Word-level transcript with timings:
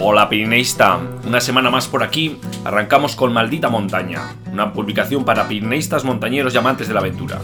Hola 0.00 0.28
Pirineísta, 0.28 1.00
una 1.26 1.40
semana 1.40 1.70
más 1.70 1.88
por 1.88 2.04
aquí, 2.04 2.38
arrancamos 2.64 3.16
con 3.16 3.32
Maldita 3.32 3.68
Montaña, 3.68 4.32
una 4.52 4.72
publicación 4.72 5.24
para 5.24 5.48
pirineístas, 5.48 6.04
montañeros 6.04 6.54
y 6.54 6.56
amantes 6.56 6.86
de 6.86 6.94
la 6.94 7.00
aventura. 7.00 7.40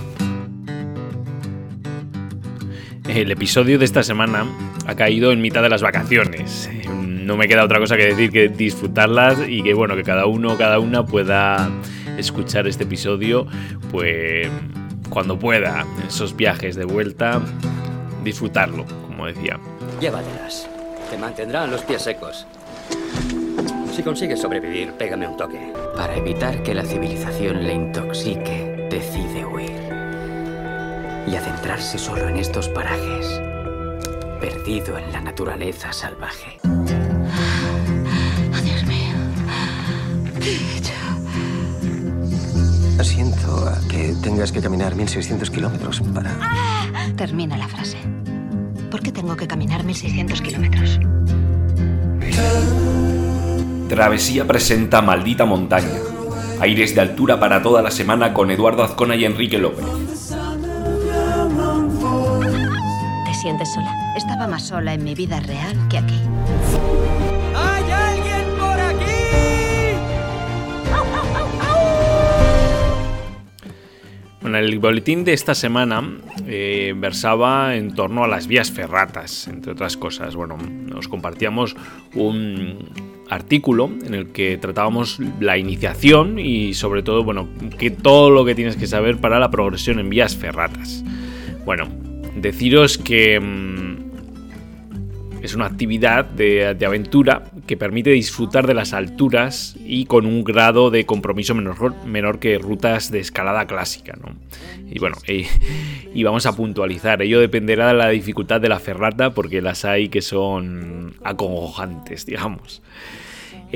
El 3.09 3.33
episodio 3.33 3.77
de 3.77 3.85
esta 3.85 4.05
semana 4.05 4.47
ha 4.87 4.95
caído 4.95 5.33
en 5.33 5.43
mitad 5.43 5.63
de 5.63 5.69
las 5.69 5.83
vacaciones. 5.83 6.71
No 6.97 7.37
me 7.37 7.49
queda 7.49 7.65
otra 7.65 7.81
cosa 7.81 7.97
que 7.97 8.07
decir 8.07 8.31
que 8.31 8.49
disfrutarlas 8.49 9.41
y 9.49 9.65
que 9.65 9.75
bueno, 9.75 9.97
que 9.97 10.05
cada 10.05 10.27
uno 10.27 10.57
cada 10.57 10.79
una 10.79 11.05
pueda 11.05 11.69
escuchar 12.19 12.69
este 12.69 12.85
episodio 12.85 13.49
pues 13.91 14.49
cuando 15.11 15.41
pueda, 15.41 15.85
esos 16.07 16.37
viajes 16.37 16.77
de 16.77 16.85
vuelta, 16.85 17.41
disfrutarlo, 18.23 18.85
como 19.09 19.27
decía. 19.27 19.59
Llévatelas. 20.01 20.74
Te 21.15 21.21
mantendrán 21.21 21.71
los 21.71 21.83
pies 21.83 22.03
secos. 22.03 22.45
Si 23.95 24.03
consigues 24.03 24.41
sobrevivir, 24.41 24.95
pégame 24.95 25.29
un 25.29 25.37
toque. 25.37 25.73
Para 25.97 26.17
evitar 26.17 26.61
que 26.65 26.75
la 26.75 26.85
civilización 26.85 27.63
le 27.63 27.73
intoxique, 27.73 28.89
decide 28.91 29.47
huir. 29.47 29.71
Y 31.29 31.37
adentrarse 31.37 31.99
solo 31.99 32.29
en 32.29 32.37
estos 32.39 32.69
parajes, 32.69 33.41
perdido 34.41 34.99
en 34.99 35.13
la 35.13 35.21
naturaleza 35.21 35.93
salvaje. 35.93 36.59
Oh, 36.65 36.85
Dios 38.65 38.83
mío. 38.83 39.15
¿Qué 40.41 40.51
he 40.51 40.79
hecho? 40.79 40.95
Siento 43.05 43.69
a 43.69 43.79
que 43.89 44.17
tengas 44.21 44.51
que 44.51 44.61
caminar 44.61 44.97
1600 44.97 45.49
kilómetros 45.49 46.01
para... 46.13 46.37
Termina 47.17 47.57
la 47.57 47.69
frase. 47.69 47.99
¿Por 48.95 49.03
qué 49.03 49.11
tengo 49.11 49.35
que 49.35 49.49
caminar 49.49 49.83
1600 49.83 50.41
kilómetros? 50.41 51.01
Travesía 53.89 54.47
presenta 54.47 55.03
Maldita 55.03 55.45
Montaña. 55.45 55.99
Aires 56.61 56.95
de 56.95 57.01
altura 57.01 57.41
para 57.41 57.61
toda 57.61 57.83
la 57.83 57.91
semana 57.91 58.33
con 58.33 58.53
Eduardo 58.53 58.85
Azcona 58.85 59.17
y 59.17 59.25
Enrique 59.25 59.59
López. 59.59 59.85
¿Te 63.25 63.35
sientes 63.35 63.75
sola? 63.75 63.93
Estaba 64.17 64.47
más 64.47 64.63
sola 64.63 64.95
en 64.95 65.03
mi 65.03 65.17
vida 65.17 65.41
real 65.41 65.77
que 65.89 65.99
aquí. 65.99 66.21
Bueno, 74.45 74.59
el 74.59 74.79
boletín 74.79 75.25
de 75.25 75.33
esta 75.33 75.55
semana 75.55 76.07
eh, 76.47 76.93
versaba 76.95 77.77
en 77.77 77.95
torno 77.95 78.25
a 78.25 78.29
las 78.29 78.47
vías 78.47 78.71
ferratas, 78.71 79.49
entre 79.49 79.73
otras 79.73 79.97
cosas. 79.97 80.37
Bueno, 80.37 80.59
nos 80.59 81.09
compartíamos 81.09 81.75
un 82.15 82.91
artículo 83.31 83.91
en 84.05 84.13
el 84.13 84.33
que 84.33 84.59
tratábamos 84.59 85.19
la 85.41 85.57
iniciación 85.57 86.39
y 86.39 86.75
sobre 86.75 87.03
todo, 87.03 87.25
bueno, 87.25 87.49
que 87.79 87.91
todo 87.91 88.29
lo 88.29 88.45
que 88.45 88.55
tienes 88.55 88.77
que 88.77 88.87
saber 88.87 89.17
para 89.17 89.39
la 89.39 89.51
progresión 89.51 89.99
en 89.99 90.11
vías 90.11 90.37
ferratas. 90.37 91.03
Bueno, 91.65 91.89
deciros 92.37 92.99
que 92.99 93.41
mm, 93.41 93.84
es 95.45 95.55
una 95.55 95.67
actividad 95.67 96.25
de, 96.25 96.75
de 96.75 96.87
aventura 96.87 97.45
que 97.67 97.77
permite 97.77 98.11
disfrutar 98.11 98.67
de 98.67 98.73
las 98.73 98.95
alturas 98.95 99.77
y 99.85 100.07
con 100.07 100.25
un 100.25 100.43
grado 100.43 100.91
de 100.91 101.05
compromiso 101.05 101.55
menor, 101.55 101.95
menor 102.07 102.39
que 102.39 102.57
rutas 102.59 103.11
de 103.11 103.21
escalada 103.21 103.67
clásica. 103.67 104.17
¿no? 104.21 104.35
Y 104.91 104.99
bueno, 104.99 105.17
eh, 105.27 105.47
y 106.15 106.23
vamos 106.23 106.47
a 106.47 106.57
puntualizar, 106.57 107.21
ello 107.21 107.41
dependerá 107.41 107.89
de 107.89 107.95
la 107.95 108.09
dificultad 108.09 108.61
de 108.61 108.69
la 108.69 108.81
ferrata 108.81 109.35
porque 109.35 109.61
las 109.61 109.85
hay 109.85 110.09
que 110.09 110.23
son 110.23 111.15
acongojantes, 111.23 112.25
digamos. 112.25 112.83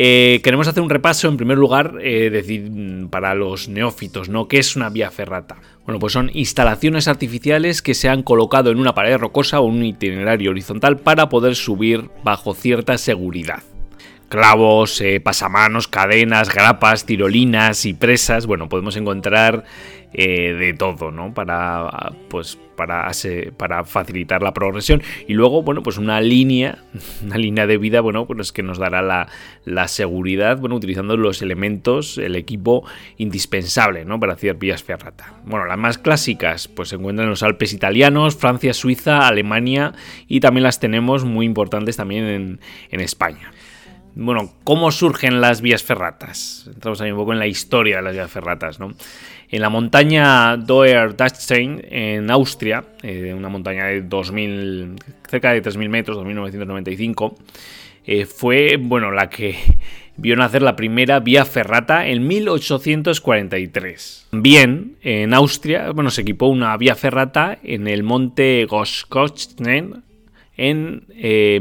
Eh, 0.01 0.41
queremos 0.45 0.69
hacer 0.69 0.81
un 0.81 0.91
repaso, 0.91 1.27
en 1.27 1.37
primer 1.37 1.59
lugar, 1.59 1.97
eh, 2.01 2.31
decir, 2.31 2.71
para 3.11 3.35
los 3.35 3.69
neófitos, 3.69 4.29
¿no? 4.29 4.47
¿Qué 4.47 4.61
es 4.61 4.77
una 4.77 4.91
vía 4.91 5.11
ferrata? 5.11 5.57
Bueno, 5.85 5.99
pues 5.99 6.13
son 6.13 6.31
instalaciones 6.35 7.09
artificiales 7.09 7.83
que 7.83 7.95
se 7.95 8.09
han 8.09 8.23
colocado 8.23 8.71
en 8.71 8.79
una 8.79 8.95
pared 8.95 9.19
rocosa 9.19 9.59
o 9.59 9.65
un 9.65 9.85
itinerario 9.85 10.53
horizontal 10.53 10.99
para 10.99 11.29
poder 11.29 11.57
subir 11.57 12.11
bajo 12.23 12.55
cierta 12.55 12.97
seguridad. 12.97 13.65
Clavos, 14.29 15.01
eh, 15.01 15.19
pasamanos, 15.19 15.89
cadenas, 15.89 16.55
grapas, 16.55 17.05
tirolinas 17.05 17.85
y 17.85 17.93
presas, 17.93 18.47
bueno, 18.47 18.69
podemos 18.69 18.97
encontrar 18.97 19.65
eh, 20.13 20.55
de 20.55 20.73
todo, 20.73 21.11
¿no? 21.11 21.35
Para, 21.35 22.13
pues, 22.29 22.59
para, 22.77 23.11
para 23.57 23.85
facilitar 23.85 24.43
la 24.43 24.55
progresión. 24.55 25.03
Y 25.27 25.35
luego, 25.35 25.63
bueno, 25.63 25.83
pues 25.83 25.99
una 25.99 26.21
línea, 26.21 26.79
una 27.25 27.37
línea 27.37 27.67
de 27.67 27.77
vida, 27.77 28.01
bueno, 28.01 28.27
pues 28.27 28.53
que 28.53 28.63
nos 28.63 28.79
dará 28.79 29.03
la, 29.03 29.29
la 29.65 29.87
seguridad, 29.89 30.59
bueno, 30.59 30.77
utilizando 30.77 31.17
los 31.17 31.43
elementos, 31.43 32.17
el 32.17 32.37
equipo 32.37 32.85
indispensable, 33.19 34.05
¿no? 34.05 34.19
Para 34.19 34.33
hacer 34.33 34.55
vías 34.57 34.83
ferrata. 34.83 35.35
Bueno, 35.45 35.67
las 35.67 35.79
más 35.79 35.99
clásicas, 35.99 36.69
pues 36.69 36.89
se 36.89 36.97
encuentran 36.97 37.27
en 37.27 37.31
los 37.31 37.43
Alpes 37.43 37.75
italianos, 37.75 38.37
Francia, 38.37 38.73
Suiza, 38.73 39.27
Alemania 39.27 39.93
y 40.27 40.41
también 40.41 40.63
las 40.63 40.81
tenemos 40.81 41.25
muy 41.25 41.45
importantes 41.45 41.97
también 41.97 42.25
en, 42.25 42.61
en 42.91 43.01
España. 43.01 43.53
Bueno, 44.21 44.53
¿cómo 44.65 44.91
surgen 44.91 45.41
las 45.41 45.61
vías 45.61 45.85
ferratas? 45.85 46.65
Entramos 46.67 47.01
ahí 47.01 47.13
un 47.13 47.19
poco 47.19 47.33
en 47.33 47.39
la 47.39 47.47
historia 47.47 47.99
de 47.99 48.03
las 48.03 48.15
vías 48.15 48.29
ferratas. 48.29 48.81
En 49.49 49.61
la 49.61 49.69
montaña 49.69 50.57
Doer 50.57 51.15
Dachstein, 51.15 51.81
en 51.89 52.29
Austria, 52.29 52.83
eh, 53.05 53.33
una 53.33 53.49
montaña 53.49 53.87
de 53.87 54.03
2000, 54.03 54.97
cerca 55.29 55.53
de 55.53 55.63
3.000 55.63 55.89
metros, 55.89 56.19
2.995, 56.19 57.37
eh, 58.07 58.27
fue, 58.27 58.77
bueno, 58.77 59.13
la 59.13 59.31
que 59.31 59.55
vio 60.17 60.35
nacer 60.35 60.63
la 60.63 60.75
primera 60.75 61.21
vía 61.21 61.45
ferrata 61.45 62.09
en 62.09 62.27
1843. 62.27 64.31
Bien, 64.33 64.97
en 65.01 65.33
Austria, 65.33 65.93
bueno, 65.93 66.11
se 66.11 66.23
equipó 66.23 66.49
una 66.49 66.77
vía 66.77 66.97
ferrata 66.97 67.57
en 67.63 67.87
el 67.87 68.03
monte 68.03 68.67
Goskochnen 68.69 70.03
en 70.57 71.05
eh, 71.11 71.61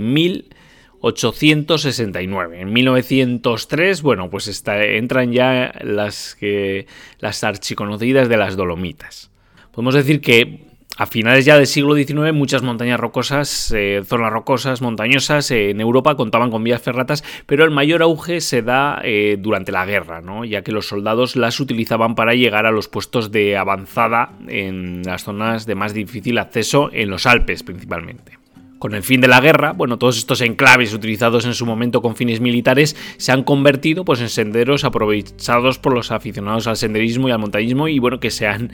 1869. 1.01 2.61
En 2.61 2.73
1903, 2.73 4.01
bueno, 4.01 4.29
pues 4.29 4.63
entran 4.65 5.31
ya 5.31 5.73
las, 5.81 6.35
que, 6.35 6.87
las 7.19 7.43
archiconocidas 7.43 8.29
de 8.29 8.37
las 8.37 8.55
Dolomitas. 8.55 9.31
Podemos 9.71 9.93
decir 9.93 10.21
que 10.21 10.67
a 10.97 11.05
finales 11.05 11.45
ya 11.45 11.57
del 11.57 11.67
siglo 11.67 11.95
XIX 11.95 12.33
muchas 12.33 12.63
montañas 12.63 12.99
rocosas, 12.99 13.71
eh, 13.75 14.01
zonas 14.03 14.33
rocosas, 14.33 14.81
montañosas 14.81 15.51
eh, 15.51 15.69
en 15.69 15.79
Europa 15.79 16.15
contaban 16.15 16.49
con 16.49 16.63
vías 16.63 16.81
ferratas, 16.81 17.23
pero 17.45 17.63
el 17.63 17.69
mayor 17.69 18.01
auge 18.01 18.41
se 18.41 18.63
da 18.63 18.99
eh, 19.03 19.37
durante 19.39 19.71
la 19.71 19.85
guerra, 19.85 20.21
¿no? 20.21 20.43
ya 20.43 20.63
que 20.63 20.71
los 20.71 20.87
soldados 20.87 21.35
las 21.35 21.59
utilizaban 21.59 22.15
para 22.15 22.33
llegar 22.33 22.65
a 22.65 22.71
los 22.71 22.87
puestos 22.87 23.31
de 23.31 23.57
avanzada 23.57 24.31
en 24.47 25.03
las 25.03 25.23
zonas 25.23 25.67
de 25.67 25.75
más 25.75 25.93
difícil 25.93 26.39
acceso 26.39 26.89
en 26.91 27.11
los 27.11 27.27
Alpes 27.27 27.61
principalmente. 27.61 28.39
Con 28.79 28.93
el 28.93 29.01
fin 29.01 29.21
de 29.21 29.27
la 29.27 29.41
guerra, 29.41 29.73
bueno, 29.73 29.97
todos 29.97 30.17
estos 30.17 30.41
enclaves 30.41 30.93
utilizados 30.93 31.45
en 31.45 31.55
su 31.55 31.65
momento 31.65 32.01
con 32.01 32.15
fines 32.15 32.39
militares 32.39 32.95
se 33.17 33.31
han 33.31 33.43
convertido 33.43 34.05
pues, 34.05 34.21
en 34.21 34.29
senderos 34.29 34.83
aprovechados 34.83 35.79
por 35.79 35.93
los 35.93 36.11
aficionados 36.11 36.67
al 36.67 36.77
senderismo 36.77 37.27
y 37.27 37.31
al 37.31 37.39
montañismo 37.39 37.87
y 37.87 37.97
bueno, 37.97 38.19
que 38.19 38.29
sean, 38.29 38.71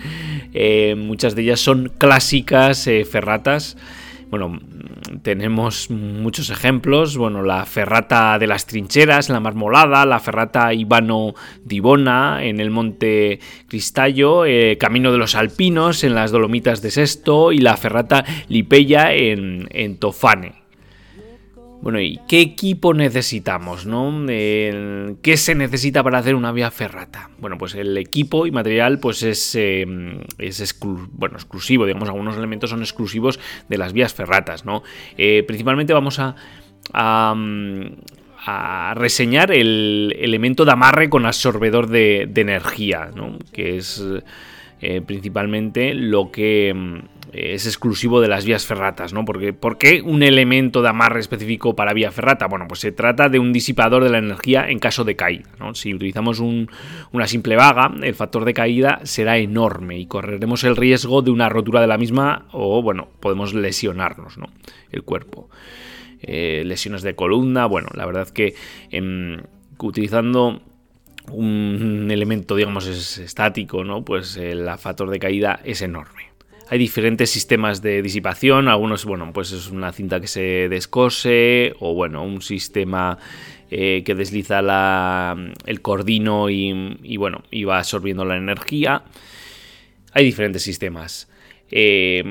eh, 0.53 0.95
muchas 0.97 1.35
de 1.35 1.43
ellas 1.43 1.61
son 1.61 1.91
clásicas, 1.97 2.85
eh, 2.87 3.05
ferratas. 3.05 3.77
Bueno, 4.33 4.59
tenemos 5.21 5.91
muchos 5.91 6.49
ejemplos. 6.49 7.17
Bueno, 7.17 7.43
la 7.43 7.67
ferrata 7.67 8.39
de 8.39 8.47
las 8.47 8.65
trincheras, 8.65 9.29
la 9.29 9.39
marmolada, 9.39 10.07
la 10.07 10.19
ferrata 10.19 10.73
Ivano 10.73 11.35
Divona 11.63 12.43
en 12.43 12.59
el 12.59 12.71
monte 12.71 13.39
Cristallo, 13.67 14.43
eh, 14.47 14.79
Camino 14.79 15.11
de 15.11 15.19
los 15.19 15.35
Alpinos 15.35 16.03
en 16.03 16.15
las 16.15 16.31
Dolomitas 16.31 16.81
de 16.81 16.89
Sesto 16.89 17.51
y 17.51 17.59
la 17.59 17.77
ferrata 17.77 18.25
Lipeya 18.47 19.13
en, 19.13 19.67
en 19.69 19.99
Tofane. 19.99 20.62
Bueno, 21.83 21.99
¿y 21.99 22.17
qué 22.29 22.39
equipo 22.39 22.93
necesitamos? 22.93 23.85
¿no? 23.85 24.25
Eh, 24.29 25.15
¿Qué 25.21 25.35
se 25.35 25.53
necesita 25.53 26.01
para 26.01 26.19
hacer 26.19 26.33
una 26.33 26.53
vía 26.53 26.71
ferrata? 26.71 27.29
Bueno, 27.39 27.57
pues 27.57 27.75
el 27.75 27.97
equipo 27.97 28.47
y 28.47 28.51
material 28.51 28.99
pues 28.99 29.21
es, 29.21 29.53
eh, 29.55 29.85
es 30.37 30.79
bueno, 31.11 31.35
exclusivo, 31.35 31.85
digamos, 31.85 32.07
algunos 32.07 32.37
elementos 32.37 32.69
son 32.69 32.79
exclusivos 32.79 33.37
de 33.67 33.77
las 33.77 33.91
vías 33.91 34.13
ferratas, 34.13 34.63
¿no? 34.63 34.81
Eh, 35.17 35.43
principalmente 35.45 35.91
vamos 35.91 36.19
a, 36.19 36.37
a, 36.93 37.35
a, 38.45 38.93
reseñar 38.95 39.51
el 39.51 40.15
elemento 40.17 40.63
de 40.63 40.71
amarre 40.71 41.09
con 41.09 41.25
absorbedor 41.25 41.87
de, 41.87 42.29
de 42.31 42.41
energía, 42.41 43.11
¿no? 43.13 43.37
Que 43.51 43.75
es 43.75 44.01
principalmente 45.05 45.93
lo 45.93 46.31
que 46.31 47.03
es 47.33 47.65
exclusivo 47.65 48.21
de 48.21 48.27
las 48.27 48.45
vías 48.45 48.65
ferratas, 48.65 49.11
¿no? 49.11 49.25
Porque, 49.25 49.53
¿Por 49.53 49.77
qué 49.77 50.01
un 50.01 50.23
elemento 50.23 50.81
de 50.81 50.89
amarre 50.89 51.19
específico 51.19 51.75
para 51.75 51.93
vía 51.93 52.11
ferrata? 52.11 52.47
Bueno, 52.47 52.65
pues 52.67 52.79
se 52.79 52.91
trata 52.91 53.29
de 53.29 53.39
un 53.39 53.51
disipador 53.51 54.03
de 54.03 54.09
la 54.09 54.19
energía 54.19 54.69
en 54.69 54.79
caso 54.79 55.03
de 55.03 55.15
caída, 55.15 55.49
¿no? 55.59 55.73
Si 55.75 55.93
utilizamos 55.93 56.39
un, 56.39 56.69
una 57.11 57.27
simple 57.27 57.55
vaga, 57.55 57.91
el 58.01 58.15
factor 58.15 58.45
de 58.45 58.53
caída 58.53 58.99
será 59.03 59.37
enorme 59.37 59.97
y 59.99 60.05
correremos 60.05 60.63
el 60.63 60.75
riesgo 60.75 61.21
de 61.21 61.31
una 61.31 61.49
rotura 61.49 61.81
de 61.81 61.87
la 61.87 61.97
misma 61.97 62.45
o, 62.51 62.81
bueno, 62.81 63.07
podemos 63.19 63.53
lesionarnos, 63.53 64.37
¿no? 64.37 64.47
El 64.91 65.03
cuerpo. 65.03 65.49
eh, 66.23 66.63
lesiones 66.65 67.01
de 67.01 67.15
columna. 67.15 67.65
Bueno, 67.65 67.89
la 67.93 68.05
verdad 68.05 68.29
que 68.29 68.55
em, 68.91 69.41
utilizando 69.79 70.61
un 71.31 72.09
elemento, 72.11 72.55
digamos, 72.55 72.87
es 72.87 73.17
estático, 73.17 73.83
¿no? 73.83 74.03
Pues 74.03 74.37
el 74.37 74.69
factor 74.77 75.09
de 75.09 75.19
caída 75.19 75.59
es 75.63 75.81
enorme. 75.81 76.32
Hay 76.69 76.79
diferentes 76.79 77.29
sistemas 77.29 77.81
de 77.81 78.01
disipación, 78.01 78.67
algunos, 78.67 79.05
bueno, 79.05 79.31
pues 79.33 79.51
es 79.51 79.69
una 79.69 79.91
cinta 79.91 80.19
que 80.19 80.27
se 80.27 80.69
descose 80.69 81.73
o, 81.79 81.93
bueno, 81.93 82.23
un 82.23 82.41
sistema 82.41 83.17
eh, 83.69 84.03
que 84.05 84.15
desliza 84.15 84.59
el 85.65 85.81
cordino 85.81 86.49
y, 86.49 86.97
y, 87.03 87.17
bueno, 87.17 87.43
y 87.51 87.65
va 87.65 87.79
absorbiendo 87.79 88.25
la 88.25 88.37
energía. 88.37 89.03
Hay 90.13 90.23
diferentes 90.25 90.63
sistemas. 90.63 91.27
Eh, 91.75 92.23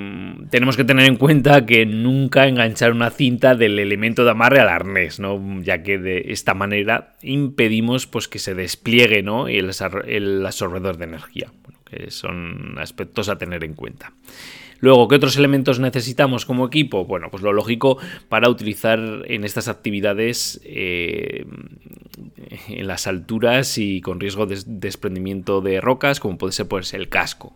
tenemos 0.50 0.76
que 0.76 0.84
tener 0.84 1.05
en 1.06 1.17
cuenta 1.17 1.67
que 1.67 1.84
nunca 1.84 2.46
enganchar 2.46 2.93
una 2.93 3.11
cinta 3.11 3.56
del 3.56 3.81
elemento 3.81 4.25
de 4.25 4.31
amarre 4.31 4.61
al 4.61 4.69
arnés, 4.69 5.19
¿no? 5.19 5.61
ya 5.62 5.82
que 5.82 5.99
de 5.99 6.26
esta 6.29 6.55
manera 6.55 7.17
impedimos 7.23 8.06
pues, 8.06 8.29
que 8.29 8.38
se 8.38 8.55
despliegue 8.55 9.25
¿no? 9.25 9.49
el, 9.49 9.73
el 10.06 10.46
absorbedor 10.46 10.96
de 10.96 11.05
energía, 11.06 11.50
que 11.93 12.11
son 12.11 12.77
aspectos 12.79 13.29
a 13.29 13.37
tener 13.37 13.65
en 13.65 13.75
cuenta. 13.75 14.12
Luego, 14.81 15.06
¿qué 15.06 15.15
otros 15.15 15.37
elementos 15.37 15.79
necesitamos 15.79 16.44
como 16.44 16.67
equipo? 16.67 17.05
Bueno, 17.05 17.29
pues 17.31 17.43
lo 17.43 17.53
lógico 17.53 17.99
para 18.29 18.49
utilizar 18.49 18.99
en 19.27 19.44
estas 19.44 19.69
actividades 19.69 20.61
eh, 20.65 21.47
en 22.69 22.87
las 22.89 23.06
alturas 23.06 23.79
y 23.79 24.00
con 24.00 24.19
riesgo 24.19 24.47
de 24.47 24.61
desprendimiento 24.67 25.61
de 25.61 25.81
rocas, 25.81 26.19
como 26.19 26.37
puede 26.37 26.53
ser 26.53 26.67
pues, 26.67 26.94
el 26.94 27.09
casco. 27.09 27.55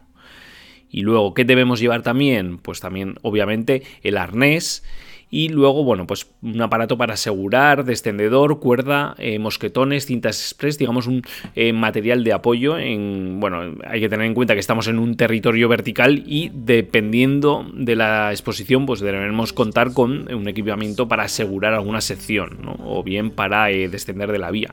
Y 0.88 1.00
luego, 1.00 1.34
¿qué 1.34 1.44
debemos 1.44 1.80
llevar 1.80 2.02
también? 2.02 2.58
Pues 2.58 2.78
también, 2.78 3.16
obviamente, 3.22 3.82
el 4.02 4.18
arnés. 4.18 4.84
Y 5.28 5.48
luego, 5.48 5.82
bueno, 5.82 6.06
pues 6.06 6.30
un 6.40 6.60
aparato 6.62 6.96
para 6.96 7.14
asegurar, 7.14 7.84
descendedor, 7.84 8.60
cuerda, 8.60 9.16
eh, 9.18 9.40
mosquetones, 9.40 10.06
cintas 10.06 10.40
express, 10.40 10.78
digamos 10.78 11.08
un 11.08 11.22
eh, 11.56 11.72
material 11.72 12.22
de 12.22 12.32
apoyo. 12.32 12.78
En, 12.78 13.40
bueno, 13.40 13.74
hay 13.84 14.00
que 14.00 14.08
tener 14.08 14.26
en 14.26 14.34
cuenta 14.34 14.54
que 14.54 14.60
estamos 14.60 14.86
en 14.86 15.00
un 15.00 15.16
territorio 15.16 15.68
vertical 15.68 16.22
y 16.26 16.52
dependiendo 16.54 17.66
de 17.74 17.96
la 17.96 18.30
exposición, 18.30 18.86
pues 18.86 19.00
debemos 19.00 19.52
contar 19.52 19.92
con 19.92 20.32
un 20.32 20.48
equipamiento 20.48 21.08
para 21.08 21.24
asegurar 21.24 21.74
alguna 21.74 22.00
sección, 22.00 22.58
¿no? 22.62 22.76
O 22.84 23.02
bien 23.02 23.30
para 23.30 23.70
eh, 23.70 23.88
descender 23.88 24.30
de 24.30 24.38
la 24.38 24.52
vía. 24.52 24.70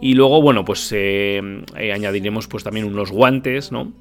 Y 0.00 0.14
luego, 0.14 0.40
bueno, 0.40 0.64
pues 0.64 0.94
añadiremos 1.76 2.46
pues 2.48 2.64
también 2.64 2.86
unos 2.86 3.10
guantes, 3.10 3.70
¿no? 3.70 3.92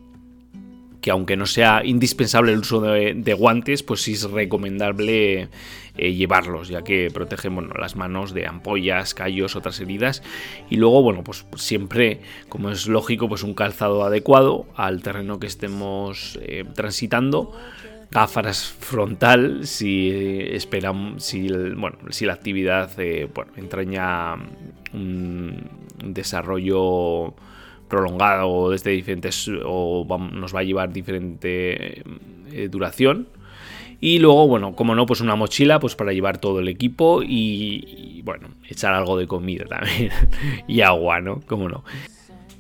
Que 1.10 1.14
aunque 1.14 1.38
no 1.38 1.48
sea 1.48 1.82
indispensable 1.84 2.52
el 2.52 2.60
uso 2.60 2.82
de, 2.82 3.34
guantes, 3.34 3.82
pues 3.82 4.04
sí 4.04 4.12
es 4.14 4.30
recomendable 4.30 5.50
eh, 5.98 6.14
llevarlos, 6.14 6.68
ya 6.68 6.84
que 6.84 7.10
protegen 7.12 7.56
bueno, 7.56 7.74
las 7.80 7.96
manos 7.96 8.32
de 8.32 8.46
ampollas, 8.46 9.16
callos, 9.16 9.56
otras 9.56 9.80
heridas. 9.80 10.22
Y 10.70 10.76
luego, 10.76 11.02
bueno, 11.02 11.24
pues 11.24 11.48
siempre, 11.56 12.22
como 12.48 12.70
es 12.70 12.86
lógico, 12.86 13.28
pues 13.28 13.42
un 13.42 13.56
calzado 13.56 14.04
adecuado 14.04 14.68
al 14.76 15.02
terreno 15.02 15.40
que 15.40 15.48
estemos 15.48 16.38
eh, 16.44 16.64
transitando. 16.76 17.58
Gafas 18.12 18.68
frontal 18.80 19.66
si 19.66 20.12
esperamos, 20.52 21.24
si, 21.24 21.48
bueno, 21.76 21.98
si 22.12 22.28
la 22.28 22.34
actividad 22.34 22.92
eh, 23.00 23.28
bueno, 23.34 23.52
entraña 23.56 24.36
un 24.94 25.70
desarrollo 26.04 27.34
prolongado 27.90 28.50
o 28.50 28.70
desde 28.70 28.92
diferentes 28.92 29.50
o 29.66 30.06
nos 30.32 30.56
va 30.56 30.62
a 30.62 30.64
llevar 30.64 30.94
diferente 30.94 32.04
eh, 32.52 32.70
duración. 32.70 33.28
Y 34.02 34.20
luego, 34.20 34.48
bueno, 34.48 34.76
como 34.76 34.96
no, 34.96 35.06
pues 35.06 35.20
una 35.20 35.36
mochila 35.36 35.80
pues 35.80 35.96
para 35.96 36.14
llevar 36.14 36.38
todo 36.38 36.60
el 36.62 36.70
equipo 36.70 37.22
y, 37.22 38.22
bueno, 38.24 38.48
echar 38.70 38.94
algo 38.94 39.18
de 39.18 39.28
comida 39.28 39.66
también 39.66 40.12
y 40.68 40.80
agua, 40.82 41.20
¿no? 41.20 41.42
Como 41.46 41.68
no. 41.68 41.84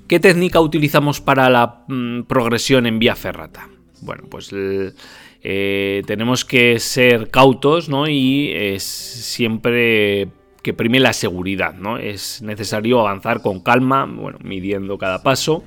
¿Qué 0.08 0.20
técnica 0.20 0.60
utilizamos 0.60 1.22
para 1.22 1.50
la 1.50 1.86
mm, 1.88 2.24
progresión 2.24 2.88
en 2.88 3.00
vía 3.00 3.16
ferrata? 3.16 3.70
Bueno, 4.02 4.24
pues 4.30 4.50
eh, 4.54 6.02
tenemos 6.06 6.44
que 6.44 6.80
ser 6.80 7.30
cautos, 7.30 7.88
¿no? 7.88 8.10
Y 8.10 8.75
siempre 8.80 10.28
que 10.62 10.74
prime 10.74 11.00
la 11.00 11.14
seguridad, 11.14 11.74
¿no? 11.74 11.98
Es 11.98 12.42
necesario 12.42 13.00
avanzar 13.00 13.42
con 13.42 13.62
calma, 13.62 14.06
bueno, 14.06 14.40
midiendo 14.44 14.98
cada 14.98 15.24
paso. 15.24 15.64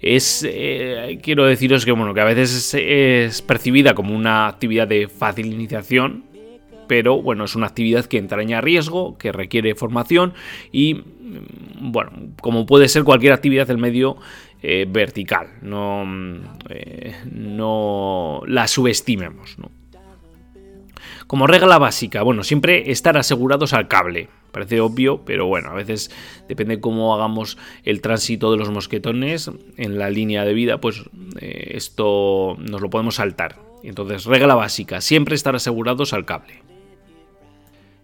Es, 0.00 0.46
eh, 0.46 1.18
quiero 1.22 1.46
deciros 1.46 1.84
que, 1.84 1.92
bueno, 1.92 2.12
que 2.12 2.20
a 2.20 2.24
veces 2.24 2.74
es, 2.74 3.42
percibida 3.42 3.94
como 3.94 4.14
una 4.14 4.48
actividad 4.48 4.86
de 4.86 5.08
fácil 5.08 5.46
iniciación, 5.46 6.24
pero 6.86 7.22
bueno, 7.22 7.44
es 7.44 7.56
una 7.56 7.66
actividad 7.66 8.04
que 8.04 8.18
entraña 8.18 8.60
riesgo, 8.60 9.16
que 9.16 9.32
requiere 9.32 9.74
formación 9.74 10.34
y, 10.70 10.94
mm, 10.94 11.92
bueno, 11.92 12.10
como 12.40 12.66
puede 12.66 12.88
ser 12.88 13.04
cualquier 13.04 13.32
actividad 13.32 13.66
del 13.66 13.78
medio 13.78 14.18
eh, 14.62 14.86
vertical, 14.88 15.48
no, 15.62 16.06
eh, 16.68 17.14
no 17.32 18.42
la 18.46 18.66
subestimemos, 18.66 19.58
¿no? 19.58 19.70
Como 21.26 21.46
regla 21.46 21.78
básica, 21.78 22.22
bueno, 22.22 22.44
siempre 22.44 22.90
estar 22.90 23.16
asegurados 23.16 23.72
al 23.72 23.88
cable. 23.88 24.28
Parece 24.52 24.80
obvio, 24.80 25.22
pero 25.24 25.46
bueno, 25.46 25.70
a 25.70 25.74
veces 25.74 26.10
depende 26.48 26.80
cómo 26.80 27.14
hagamos 27.14 27.58
el 27.84 28.00
tránsito 28.00 28.52
de 28.52 28.58
los 28.58 28.70
mosquetones 28.70 29.50
en 29.76 29.98
la 29.98 30.10
línea 30.10 30.44
de 30.44 30.54
vida, 30.54 30.80
pues 30.80 31.02
eh, 31.40 31.72
esto 31.74 32.56
nos 32.58 32.80
lo 32.80 32.90
podemos 32.90 33.16
saltar. 33.16 33.58
Entonces, 33.82 34.26
regla 34.26 34.54
básica, 34.54 35.00
siempre 35.00 35.34
estar 35.34 35.56
asegurados 35.56 36.12
al 36.12 36.24
cable. 36.24 36.62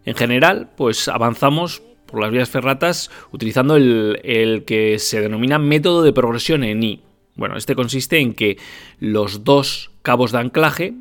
En 0.04 0.14
general, 0.14 0.70
pues 0.76 1.08
avanzamos 1.08 1.82
por 2.06 2.20
las 2.20 2.32
vías 2.32 2.50
ferratas 2.50 3.10
utilizando 3.30 3.76
el, 3.76 4.20
el 4.24 4.64
que 4.64 4.98
se 4.98 5.20
denomina 5.20 5.58
método 5.58 6.02
de 6.02 6.12
progresión 6.12 6.64
en 6.64 6.82
I. 6.82 7.02
Bueno, 7.36 7.56
este 7.56 7.76
consiste 7.76 8.18
en 8.18 8.34
que 8.34 8.58
los 8.98 9.44
dos 9.44 9.90
cabos 10.02 10.32
de 10.32 10.38
anclaje 10.38 10.94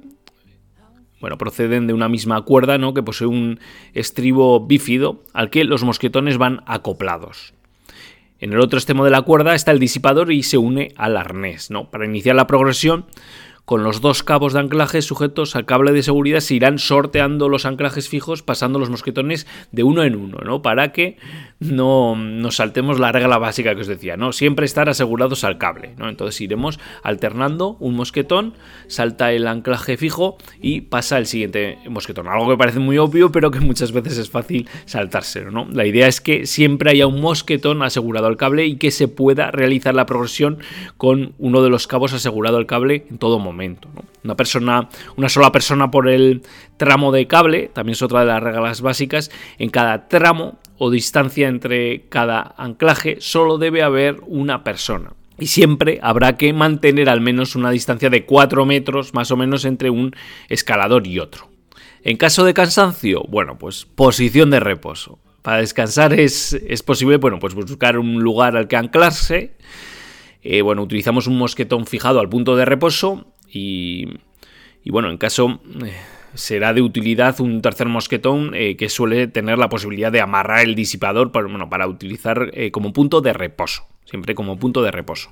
bueno, 1.19 1.37
proceden 1.37 1.87
de 1.87 1.93
una 1.93 2.09
misma 2.09 2.41
cuerda, 2.41 2.77
¿no? 2.77 2.93
Que 2.93 3.03
posee 3.03 3.27
un 3.27 3.59
estribo 3.93 4.65
bífido 4.65 5.23
al 5.33 5.49
que 5.49 5.63
los 5.63 5.83
mosquetones 5.83 6.37
van 6.37 6.61
acoplados. 6.65 7.53
En 8.39 8.53
el 8.53 8.61
otro 8.61 8.79
extremo 8.79 9.03
de 9.03 9.11
la 9.11 9.21
cuerda 9.21 9.53
está 9.53 9.71
el 9.71 9.79
disipador 9.79 10.31
y 10.31 10.43
se 10.43 10.57
une 10.57 10.93
al 10.95 11.17
arnés, 11.17 11.71
¿no? 11.71 11.91
Para 11.91 12.05
iniciar 12.05 12.35
la 12.35 12.47
progresión, 12.47 13.05
con 13.69 13.83
los 13.83 14.01
dos 14.01 14.23
cabos 14.23 14.53
de 14.53 14.61
anclaje 14.61 14.99
sujetos 15.03 15.55
al 15.55 15.67
cable 15.67 15.91
de 15.91 16.01
seguridad 16.01 16.39
se 16.39 16.55
irán 16.55 16.79
sorteando 16.79 17.49
los 17.49 17.67
anclajes 17.67 18.09
fijos 18.09 18.41
pasando 18.41 18.79
los 18.79 18.89
mosquetones 18.89 19.45
de 19.71 19.83
uno 19.83 20.01
en 20.03 20.15
uno, 20.15 20.39
¿no? 20.43 20.63
Para 20.63 20.91
que 20.91 21.17
no 21.59 22.15
nos 22.15 22.55
saltemos 22.55 22.99
la 22.99 23.11
regla 23.11 23.37
básica 23.37 23.75
que 23.75 23.81
os 23.81 23.87
decía, 23.87 24.17
¿no? 24.17 24.31
Siempre 24.31 24.65
estar 24.65 24.89
asegurados 24.89 25.43
al 25.43 25.59
cable, 25.59 25.93
¿no? 25.99 26.09
Entonces 26.09 26.41
iremos 26.41 26.79
alternando 27.03 27.77
un 27.79 27.93
mosquetón, 27.95 28.55
salta 28.87 29.33
el 29.33 29.45
anclaje 29.45 29.97
fijo 29.97 30.39
y 30.59 30.81
pasa 30.81 31.19
el 31.19 31.27
siguiente 31.27 31.77
mosquetón. 31.87 32.27
Algo 32.27 32.49
que 32.49 32.57
parece 32.57 32.79
muy 32.79 32.97
obvio, 32.97 33.31
pero 33.31 33.51
que 33.51 33.59
muchas 33.59 33.91
veces 33.91 34.17
es 34.17 34.31
fácil 34.31 34.67
saltárselo, 34.85 35.51
¿no? 35.51 35.67
La 35.71 35.85
idea 35.85 36.07
es 36.07 36.21
que 36.21 36.47
siempre 36.47 36.89
haya 36.89 37.05
un 37.05 37.21
mosquetón 37.21 37.83
asegurado 37.83 38.25
al 38.25 38.37
cable 38.37 38.65
y 38.65 38.77
que 38.77 38.89
se 38.89 39.07
pueda 39.07 39.51
realizar 39.51 39.93
la 39.93 40.07
progresión 40.07 40.57
con 40.97 41.33
uno 41.37 41.61
de 41.61 41.69
los 41.69 41.85
cabos 41.85 42.13
asegurado 42.13 42.57
al 42.57 42.65
cable 42.65 43.05
en 43.11 43.19
todo 43.19 43.37
momento. 43.37 43.58
Una 44.23 44.35
persona, 44.35 44.89
una 45.15 45.29
sola 45.29 45.51
persona 45.51 45.91
por 45.91 46.09
el 46.09 46.43
tramo 46.77 47.11
de 47.11 47.27
cable, 47.27 47.69
también 47.73 47.93
es 47.93 48.01
otra 48.01 48.21
de 48.21 48.27
las 48.27 48.41
reglas 48.41 48.81
básicas. 48.81 49.31
En 49.57 49.69
cada 49.69 50.07
tramo 50.07 50.59
o 50.77 50.89
distancia 50.89 51.47
entre 51.47 52.07
cada 52.09 52.55
anclaje 52.57 53.17
solo 53.19 53.57
debe 53.57 53.83
haber 53.83 54.21
una 54.25 54.63
persona. 54.63 55.13
Y 55.37 55.47
siempre 55.47 55.99
habrá 56.01 56.35
que 56.35 56.51
mantener 56.51 57.09
al 57.09 57.21
menos 57.21 57.55
una 57.55 57.71
distancia 57.71 58.09
de 58.09 58.25
4 58.25 58.65
metros 58.65 59.13
más 59.13 59.31
o 59.31 59.37
menos 59.37 59.65
entre 59.65 59.89
un 59.89 60.15
escalador 60.49 61.07
y 61.07 61.19
otro. 61.19 61.49
En 62.03 62.17
caso 62.17 62.45
de 62.45 62.53
cansancio, 62.53 63.23
bueno, 63.29 63.57
pues 63.57 63.85
posición 63.85 64.49
de 64.49 64.59
reposo. 64.59 65.19
Para 65.41 65.57
descansar 65.57 66.13
es, 66.13 66.53
es 66.53 66.83
posible, 66.83 67.17
bueno, 67.17 67.39
pues 67.39 67.55
buscar 67.55 67.97
un 67.97 68.19
lugar 68.19 68.57
al 68.57 68.67
que 68.67 68.75
anclarse. 68.75 69.55
Eh, 70.41 70.61
bueno, 70.61 70.83
utilizamos 70.83 71.27
un 71.27 71.37
mosquetón 71.37 71.85
fijado 71.85 72.19
al 72.19 72.29
punto 72.29 72.55
de 72.55 72.65
reposo 72.65 73.33
y, 73.51 74.07
bueno, 74.85 75.09
en 75.09 75.17
caso 75.17 75.59
eh, 75.83 75.93
será 76.33 76.73
de 76.73 76.81
utilidad 76.81 77.39
un 77.41 77.61
tercer 77.61 77.87
mosquetón 77.87 78.51
eh, 78.53 78.75
que 78.77 78.89
suele 78.89 79.27
tener 79.27 79.57
la 79.57 79.69
posibilidad 79.69 80.11
de 80.11 80.21
amarrar 80.21 80.65
el 80.65 80.75
disipador 80.75 81.31
para, 81.31 81.47
bueno, 81.47 81.69
para 81.69 81.87
utilizar 81.87 82.51
eh, 82.53 82.71
como 82.71 82.93
punto 82.93 83.21
de 83.21 83.33
reposo, 83.33 83.87
siempre 84.05 84.35
como 84.35 84.57
punto 84.57 84.81
de 84.83 84.91
reposo. 84.91 85.31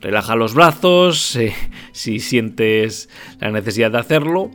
Relaja 0.00 0.36
los 0.36 0.54
brazos 0.54 1.38
si 1.92 2.20
sientes 2.20 3.08
la 3.40 3.50
necesidad 3.50 3.90
de 3.90 3.98
hacerlo 3.98 4.50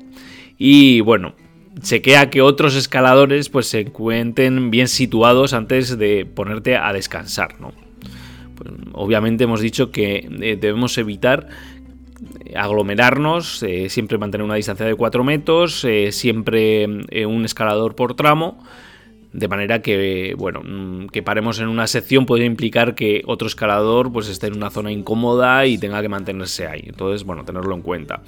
y 0.58 1.02
bueno, 1.02 1.34
chequea 1.82 2.30
que 2.30 2.42
otros 2.42 2.76
escaladores 2.76 3.50
pues 3.50 3.68
se 3.68 3.80
encuentren 3.82 4.70
bien 4.70 4.88
situados 4.88 5.54
antes 5.54 5.98
de 5.98 6.26
ponerte 6.26 6.76
a 6.76 6.92
descansar, 6.94 7.60
¿no? 7.60 7.74
Pues, 8.56 8.72
obviamente 8.92 9.46
hemos 9.46 9.62
dicho 9.62 9.92
que 9.92 10.28
debemos 10.60 10.98
evitar 10.98 11.48
aglomerarnos, 12.56 13.66
siempre 13.88 14.18
mantener 14.18 14.46
una 14.46 14.56
distancia 14.56 14.86
de 14.86 14.96
4 14.96 15.24
metros, 15.24 15.86
siempre 16.12 16.86
un 16.86 17.46
escalador 17.46 17.96
por 17.96 18.16
tramo 18.16 18.64
de 19.34 19.48
manera 19.48 19.82
que, 19.82 20.36
bueno, 20.38 20.62
mm, 20.64 21.08
que 21.08 21.22
paremos 21.22 21.60
en 21.60 21.68
una 21.68 21.88
sección 21.88 22.26
puede 22.26 22.46
implicar 22.46 22.96
que 22.96 23.22
otro 23.26 23.48
escalador 23.48 24.12
pues 24.12 24.28
esté 24.28 24.48
en 24.48 24.58
una 24.58 24.70
zona 24.70 24.92
incómoda 24.92 25.66
y 25.66 25.78
tenga 25.78 26.02
que 26.02 26.10
mantenerse 26.10 26.68
ahí. 26.68 26.84
Entonces, 26.86 27.24
bueno, 27.24 27.46
tenerlo 27.46 27.76
en 27.76 27.82
cuenta. 27.82 28.22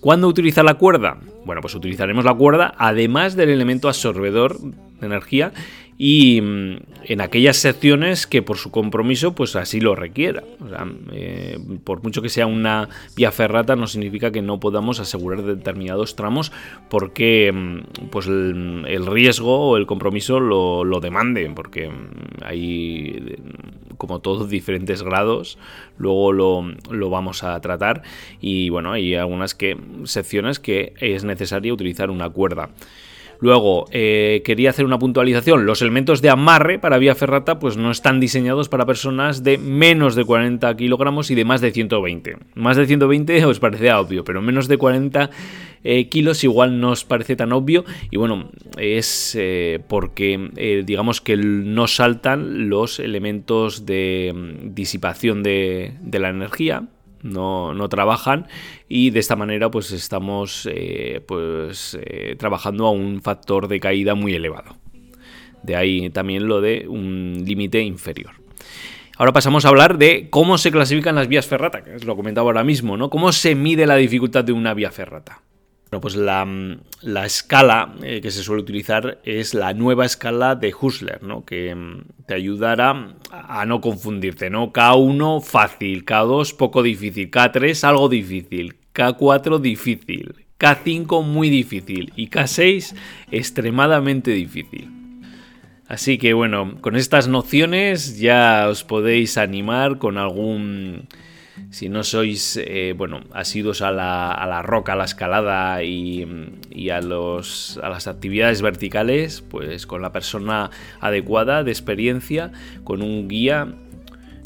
¿Cuándo 0.00 0.28
utilizar 0.28 0.64
la 0.64 0.74
cuerda? 0.74 1.18
Bueno, 1.44 1.60
pues 1.60 1.74
utilizaremos 1.74 2.24
la 2.24 2.34
cuerda 2.34 2.72
además 2.78 3.36
del 3.36 3.50
elemento 3.50 3.88
absorbedor 3.88 4.58
de 4.58 5.06
energía 5.06 5.52
y 5.98 6.40
mm, 6.40 6.76
en 7.08 7.22
aquellas 7.22 7.56
secciones 7.56 8.26
que 8.26 8.42
por 8.42 8.58
su 8.58 8.70
compromiso 8.70 9.34
pues 9.34 9.56
así 9.56 9.80
lo 9.80 9.94
requiera. 9.94 10.44
Eh, 11.12 11.58
por 11.82 12.02
mucho 12.02 12.20
que 12.20 12.28
sea 12.28 12.46
una 12.46 12.90
vía 13.16 13.32
ferrata 13.32 13.76
no 13.76 13.86
significa 13.86 14.30
que 14.30 14.42
no 14.42 14.60
podamos 14.60 15.00
asegurar 15.00 15.42
determinados 15.42 16.16
tramos 16.16 16.52
porque 16.90 17.50
mm, 17.52 18.08
pues 18.10 18.26
el, 18.26 19.06
riesgo 19.06 19.70
o 19.70 19.76
el 19.78 19.86
compromiso 19.86 20.38
lo, 20.38 20.84
lo 20.84 21.00
demande, 21.00 21.50
porque 21.54 21.88
mm, 21.88 22.44
hay 22.44 23.36
como 23.96 24.20
todos 24.20 24.50
diferentes 24.50 25.02
grados, 25.02 25.58
luego 25.96 26.32
lo, 26.32 26.62
lo, 26.90 27.10
vamos 27.10 27.42
a 27.42 27.58
tratar 27.60 28.02
y 28.38 28.68
bueno, 28.68 28.92
hay 28.92 29.14
algunas 29.14 29.54
que, 29.54 29.78
secciones 30.04 30.58
que 30.58 30.92
es 31.00 31.24
necesario 31.24 31.72
utilizar 31.72 32.10
una 32.10 32.28
cuerda. 32.28 32.68
Luego, 33.40 33.86
eh, 33.92 34.42
quería 34.44 34.70
hacer 34.70 34.84
una 34.84 34.98
puntualización. 34.98 35.64
Los 35.64 35.80
elementos 35.82 36.22
de 36.22 36.30
amarre 36.30 36.78
para 36.78 36.98
vía 36.98 37.14
ferrata 37.14 37.58
pues 37.58 37.76
no 37.76 37.90
están 37.90 38.18
diseñados 38.18 38.68
para 38.68 38.86
personas 38.86 39.44
de 39.44 39.58
menos 39.58 40.14
de 40.14 40.24
40 40.24 40.76
kilogramos 40.76 41.30
y 41.30 41.34
de 41.34 41.44
más 41.44 41.60
de 41.60 41.70
120. 41.70 42.36
Más 42.54 42.76
de 42.76 42.86
120 42.86 43.44
os 43.46 43.60
parece 43.60 43.92
obvio, 43.92 44.24
pero 44.24 44.42
menos 44.42 44.66
de 44.66 44.76
40 44.76 45.30
eh, 45.84 46.08
kilos 46.08 46.42
igual 46.42 46.80
no 46.80 46.90
os 46.90 47.04
parece 47.04 47.36
tan 47.36 47.52
obvio. 47.52 47.84
Y 48.10 48.16
bueno, 48.16 48.50
es 48.76 49.36
eh, 49.38 49.80
porque 49.88 50.82
digamos 50.84 51.20
que 51.20 51.36
no 51.36 51.86
saltan 51.86 52.68
los 52.68 52.98
elementos 52.98 53.86
de 53.86 54.32
mm, 54.34 54.74
disipación 54.74 55.42
de 55.42 55.92
la 56.12 56.30
energía 56.30 56.88
no, 57.22 57.88
trabajan 57.88 58.46
y 58.88 59.10
de 59.10 59.20
esta 59.20 59.36
manera 59.36 59.70
pues 59.70 59.92
estamos 59.92 60.68
eh, 60.70 61.22
pues, 61.26 61.98
eh, 62.00 62.36
trabajando 62.38 62.86
a 62.86 62.90
un 62.90 63.20
factor 63.22 63.68
de 63.68 63.80
caída 63.80 64.14
muy 64.14 64.34
elevado. 64.34 64.76
De 65.62 65.76
ahí 65.76 66.10
también 66.10 66.46
lo 66.46 66.60
de 66.60 66.86
un 66.88 67.42
límite 67.44 67.82
inferior. 67.82 68.32
Ahora 69.16 69.32
pasamos 69.32 69.64
a 69.64 69.68
hablar 69.68 69.98
de 69.98 70.28
cómo 70.30 70.58
se 70.58 70.70
clasifican 70.70 71.16
las 71.16 71.26
vías 71.26 71.46
ferrata, 71.46 71.82
que 71.82 71.96
es 71.96 72.04
lo 72.04 72.14
comentaba 72.14 72.46
ahora 72.46 72.62
mismo, 72.62 72.96
¿no? 72.96 73.10
¿Cómo 73.10 73.32
se 73.32 73.56
mide 73.56 73.84
la 73.84 73.96
dificultad 73.96 74.44
de 74.44 74.52
una 74.52 74.74
vía 74.74 74.92
ferrata? 74.92 75.40
Bueno, 75.90 76.02
pues 76.02 76.16
la, 76.16 76.46
la 77.00 77.24
escala 77.24 77.94
eh, 78.02 78.20
que 78.20 78.30
se 78.30 78.42
suele 78.42 78.62
utilizar 78.62 79.20
es 79.24 79.54
la 79.54 79.72
nueva 79.72 80.04
escala 80.04 80.54
de 80.54 80.74
Husserl, 80.78 81.26
¿no? 81.26 81.46
que 81.46 81.74
mm, 81.74 82.26
te 82.26 82.34
ayudará 82.34 83.14
a 83.30 83.64
no 83.64 83.80
confundirte. 83.80 84.50
¿no? 84.50 84.70
K1 84.70 85.42
fácil, 85.42 86.04
K2 86.04 86.56
poco 86.56 86.82
difícil, 86.82 87.30
K3 87.30 87.84
algo 87.84 88.10
difícil, 88.10 88.76
K4 88.94 89.60
difícil, 89.60 90.34
K5 90.58 91.24
muy 91.24 91.48
difícil 91.48 92.12
y 92.16 92.28
K6 92.28 92.94
extremadamente 93.30 94.32
difícil. 94.32 94.90
Así 95.86 96.18
que 96.18 96.34
bueno, 96.34 96.76
con 96.82 96.96
estas 96.96 97.28
nociones 97.28 98.18
ya 98.18 98.66
os 98.68 98.84
podéis 98.84 99.38
animar 99.38 99.96
con 99.96 100.18
algún 100.18 101.08
si 101.70 101.88
no 101.88 102.02
sois, 102.02 102.56
eh, 102.56 102.94
bueno, 102.96 103.20
asiduos 103.32 103.82
a 103.82 103.90
la, 103.90 104.32
a 104.32 104.46
la 104.46 104.62
roca, 104.62 104.94
a 104.94 104.96
la 104.96 105.04
escalada 105.04 105.82
y, 105.82 106.26
a, 106.90 107.00
los, 107.02 107.78
a 107.82 107.90
las 107.90 108.06
actividades 108.06 108.62
verticales, 108.62 109.42
pues 109.42 109.86
con 109.86 110.00
la 110.00 110.10
persona 110.10 110.70
adecuada, 111.00 111.64
de 111.64 111.70
experiencia, 111.70 112.52
con 112.84 113.02
un 113.02 113.28
guía 113.28 113.74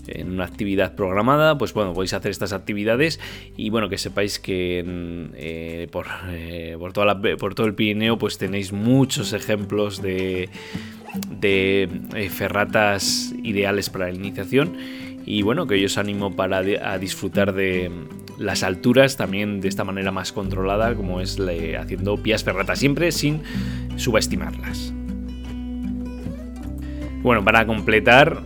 en 0.08 0.32
una 0.32 0.44
actividad 0.44 0.96
programada, 0.96 1.56
pues 1.58 1.74
bueno, 1.74 1.92
podéis 1.92 2.12
hacer 2.12 2.32
estas 2.32 2.52
actividades. 2.52 3.20
Y 3.56 3.70
bueno, 3.70 3.88
que 3.88 3.98
sepáis 3.98 4.40
que 4.40 4.82
eh, 5.36 5.86
por, 5.92 6.06
eh, 6.28 6.76
por, 6.76 6.92
toda 6.92 7.20
por 7.38 7.54
todo 7.54 7.68
el 7.68 7.74
Pirineo 7.74 8.18
pues 8.18 8.36
tenéis 8.36 8.72
muchos 8.72 9.32
ejemplos 9.32 10.02
de, 10.02 10.48
de 11.30 11.88
ferratas 12.30 13.32
ideales 13.44 13.90
para 13.90 14.06
la 14.06 14.14
iniciación 14.14 14.76
y 15.32 15.40
bueno, 15.40 15.66
que 15.66 15.80
yo 15.80 15.86
os 15.86 15.96
animo 15.96 16.36
para 16.36 16.58
a 16.58 16.98
disfrutar 16.98 17.54
de 17.54 17.90
las 18.36 18.62
alturas 18.62 19.16
también 19.16 19.62
de 19.62 19.68
esta 19.68 19.82
manera 19.82 20.12
más 20.12 20.30
controlada 20.30 20.94
como 20.94 21.22
es 21.22 21.38
haciendo 21.80 22.18
vías 22.18 22.44
ferratas 22.44 22.78
siempre 22.78 23.10
sin 23.12 23.40
subestimarlas. 23.96 24.92
Bueno, 27.22 27.42
para 27.42 27.64
completar, 27.66 28.42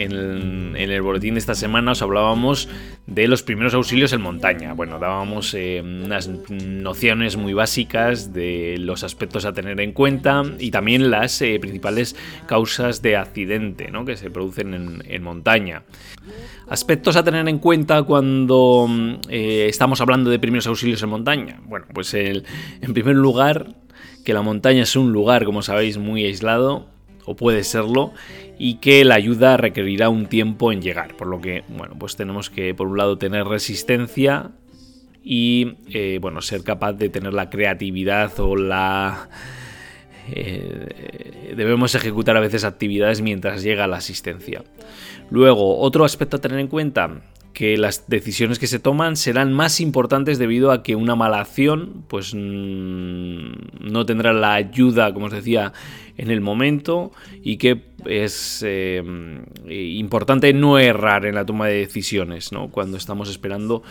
en, 0.00 0.76
el 0.76 1.02
boletín 1.02 1.34
de 1.34 1.40
esta 1.40 1.54
semana 1.54 1.92
os 1.92 2.02
hablábamos 2.02 2.68
de 3.06 3.28
los 3.28 3.42
primeros 3.42 3.74
auxilios 3.74 4.12
en 4.12 4.22
montaña. 4.22 4.72
Bueno, 4.72 4.98
dábamos 4.98 5.54
eh, 5.54 5.82
unas 5.82 6.28
nociones 6.28 7.36
muy 7.36 7.52
básicas 7.52 8.32
de 8.32 8.76
los 8.78 9.04
aspectos 9.04 9.44
a 9.44 9.52
tener 9.52 9.80
en 9.80 9.92
cuenta 9.92 10.42
y 10.58 10.70
también 10.70 11.10
las 11.10 11.40
eh, 11.42 11.58
principales 11.60 12.16
causas 12.46 13.02
de 13.02 13.16
accidente 13.16 13.90
que 14.06 14.16
se 14.16 14.30
producen 14.30 15.02
en, 15.04 15.22
montaña. 15.22 15.82
Aspectos 16.68 17.16
a 17.16 17.24
tener 17.24 17.46
en 17.48 17.58
cuenta 17.58 18.02
cuando 18.02 18.88
eh, 19.28 19.66
estamos 19.68 20.00
hablando 20.00 20.30
de 20.30 20.38
primeros 20.38 20.66
auxilios 20.66 21.02
en 21.02 21.10
montaña. 21.10 21.60
Bueno, 21.66 21.86
pues 21.92 22.14
en 22.14 22.44
primer 22.94 23.16
lugar, 23.16 23.74
que 24.24 24.32
la 24.32 24.42
montaña 24.42 24.82
es 24.82 24.96
un 24.96 25.12
lugar, 25.12 25.44
como 25.44 25.62
sabéis, 25.62 25.98
muy 25.98 26.24
aislado 26.24 26.89
o 27.24 27.36
puede 27.36 27.64
serlo, 27.64 28.12
y 28.58 28.74
que 28.76 29.04
la 29.04 29.14
ayuda 29.14 29.56
requerirá 29.56 30.08
un 30.08 30.26
tiempo 30.26 30.72
en 30.72 30.82
llegar. 30.82 31.16
Por 31.16 31.28
lo 31.28 31.40
que, 31.40 31.64
bueno, 31.68 31.94
pues 31.98 32.16
tenemos 32.16 32.50
que, 32.50 32.74
por 32.74 32.88
un 32.88 32.98
lado, 32.98 33.18
tener 33.18 33.46
resistencia 33.46 34.50
y, 35.22 35.76
eh, 35.88 36.18
bueno, 36.20 36.42
ser 36.42 36.62
capaz 36.62 36.94
de 36.94 37.08
tener 37.08 37.32
la 37.32 37.50
creatividad 37.50 38.38
o 38.40 38.56
la... 38.56 39.28
Eh, 40.32 41.54
debemos 41.56 41.94
ejecutar 41.94 42.36
a 42.36 42.40
veces 42.40 42.64
actividades 42.64 43.20
mientras 43.20 43.62
llega 43.62 43.86
la 43.86 43.96
asistencia. 43.96 44.62
Luego, 45.30 45.78
otro 45.78 46.04
aspecto 46.04 46.36
a 46.36 46.40
tener 46.40 46.58
en 46.60 46.68
cuenta, 46.68 47.20
que 47.60 47.76
las 47.76 48.08
decisiones 48.08 48.58
que 48.58 48.66
se 48.66 48.78
toman 48.78 49.16
serán 49.16 49.52
más 49.52 49.82
importantes 49.82 50.38
debido 50.38 50.70
a 50.70 50.82
que 50.82 50.96
una 50.96 51.14
mala 51.14 51.40
acción 51.40 52.06
pues 52.08 52.32
mm, 52.34 53.50
no 53.82 54.06
tendrá 54.06 54.32
la 54.32 54.54
ayuda, 54.54 55.12
como 55.12 55.26
os 55.26 55.32
decía, 55.32 55.74
en 56.16 56.30
el 56.30 56.40
momento 56.40 57.12
y 57.42 57.58
que 57.58 57.82
es 58.06 58.64
eh, 58.66 59.02
importante 59.68 60.54
no 60.54 60.78
errar 60.78 61.26
en 61.26 61.34
la 61.34 61.44
toma 61.44 61.66
de 61.66 61.80
decisiones 61.80 62.50
¿no? 62.50 62.70
cuando 62.70 62.96
estamos 62.96 63.28
esperando 63.28 63.82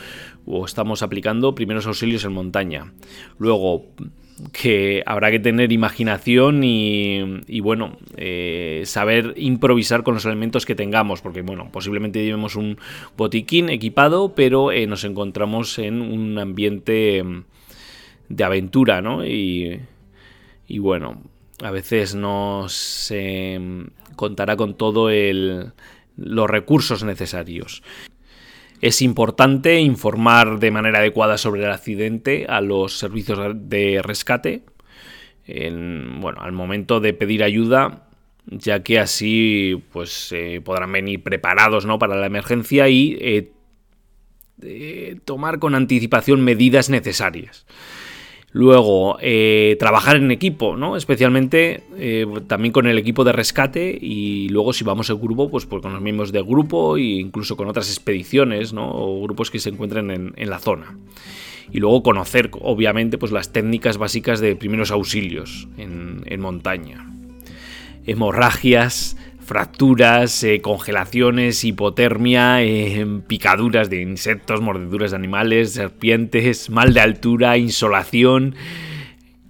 o 0.48 0.66
estamos 0.66 1.04
aplicando 1.04 1.54
primeros 1.54 1.86
auxilios 1.86 2.26
en 2.26 2.34
montaña. 2.34 2.92
Luego, 3.38 3.86
que 4.52 5.04
habrá 5.06 5.32
que 5.32 5.40
tener 5.40 5.72
imaginación 5.72 6.64
y, 6.64 7.60
bueno, 7.62 7.98
eh, 8.18 8.84
saber 8.86 9.34
improvisar 9.38 10.04
con 10.04 10.14
los 10.14 10.26
elementos 10.26 10.66
que 10.66 10.76
tengamos, 10.76 11.22
porque 11.22 11.42
bueno, 11.42 11.70
posiblemente 11.72 12.24
llevemos 12.24 12.56
un 12.56 12.78
botiquín 13.18 13.70
equipado, 13.70 14.34
pero 14.36 14.72
eh, 14.72 14.88
nos 14.88 15.04
encontramos 15.04 15.80
en 15.80 16.02
un 16.02 16.38
ambiente 16.38 17.24
mm, 17.24 17.44
de 18.30 18.44
aventura, 18.44 19.02
¿no? 19.02 19.26
Y, 19.26 19.82
y 20.68 20.80
bueno, 20.80 21.22
a 21.62 21.72
veces 21.72 22.16
no 22.16 22.68
se 22.70 23.60
mm, 23.60 24.16
contará 24.16 24.56
con 24.56 24.76
todos 24.76 25.12
los 26.16 26.50
recursos 26.50 27.04
necesarios. 27.04 27.84
Es 28.82 29.02
importante 29.02 29.80
informar 29.80 30.60
de 30.60 30.72
manera 30.72 31.00
adecuada 31.00 31.38
sobre 31.38 31.64
el 31.64 31.72
accidente 31.72 32.46
a 32.48 32.62
los 32.62 32.98
servicios 32.98 33.40
de 33.56 34.02
rescate. 34.02 34.64
bueno, 35.46 36.42
al 36.42 36.52
momento 36.54 37.00
de 37.00 37.14
pedir 37.14 37.44
ayuda, 37.44 38.08
ya 38.46 38.82
que 38.82 39.00
así 39.00 39.84
pues 39.92 40.32
eh, 40.32 40.62
podrán 40.64 40.92
venir 40.92 41.22
preparados 41.24 41.86
¿no? 41.86 42.00
para 42.00 42.16
la 42.16 42.26
emergencia 42.26 42.88
y 42.88 43.18
eh, 43.20 43.52
eh, 44.62 45.20
tomar 45.26 45.60
con 45.60 45.76
anticipación 45.76 46.42
medidas 46.42 46.90
necesarias. 46.90 47.66
Luego, 48.52 49.18
eh, 49.22 49.76
trabajar 49.80 50.16
en 50.16 50.32
equipo, 50.32 50.76
¿no? 50.76 50.96
Especialmente 50.96 51.84
eh, 51.98 52.26
también 52.48 52.72
con 52.72 52.88
el 52.88 52.98
equipo 52.98 53.24
de 53.24 53.32
rescate 53.32 53.96
y 54.02 54.50
luego 54.50 54.74
si 54.74 54.84
vamos 54.84 55.10
en 55.12 55.22
grupo, 55.22 55.52
pues, 55.52 55.68
pues, 55.68 55.84
con 55.84 55.94
los 55.94 56.02
miembros 56.02 56.32
del 56.32 56.46
grupo 56.46 56.98
e 56.98 57.02
incluso 57.02 57.56
con 57.56 57.68
otras 57.68 57.90
expediciones, 57.90 58.74
¿no? 58.74 58.90
O 58.90 59.22
grupos 59.22 59.52
que 59.52 59.60
se 59.60 59.70
encuentren 59.70 60.34
en, 60.36 60.50
la 60.50 60.58
zona. 60.58 60.98
Y 61.72 61.80
luego 61.80 62.02
conocer, 62.02 62.50
obviamente, 62.62 63.20
pues 63.20 63.32
las 63.32 63.54
técnicas 63.54 64.00
básicas 64.00 64.40
de 64.40 64.56
primeros 64.56 64.90
auxilios 64.90 65.68
en, 65.78 66.24
en 66.26 66.42
montaña. 66.42 67.06
Hemorragias, 68.08 69.16
fracturas, 69.50 70.44
eh, 70.44 70.62
congelaciones, 70.62 71.64
hipotermia, 71.64 72.62
eh, 72.62 73.04
picaduras 73.26 73.90
de 73.90 74.00
insectos, 74.00 74.62
mordeduras 74.62 75.10
de 75.10 75.18
animales, 75.18 75.74
serpientes, 75.74 76.70
mal 76.70 76.94
de 76.94 77.02
altura, 77.02 77.58
insolación 77.58 78.54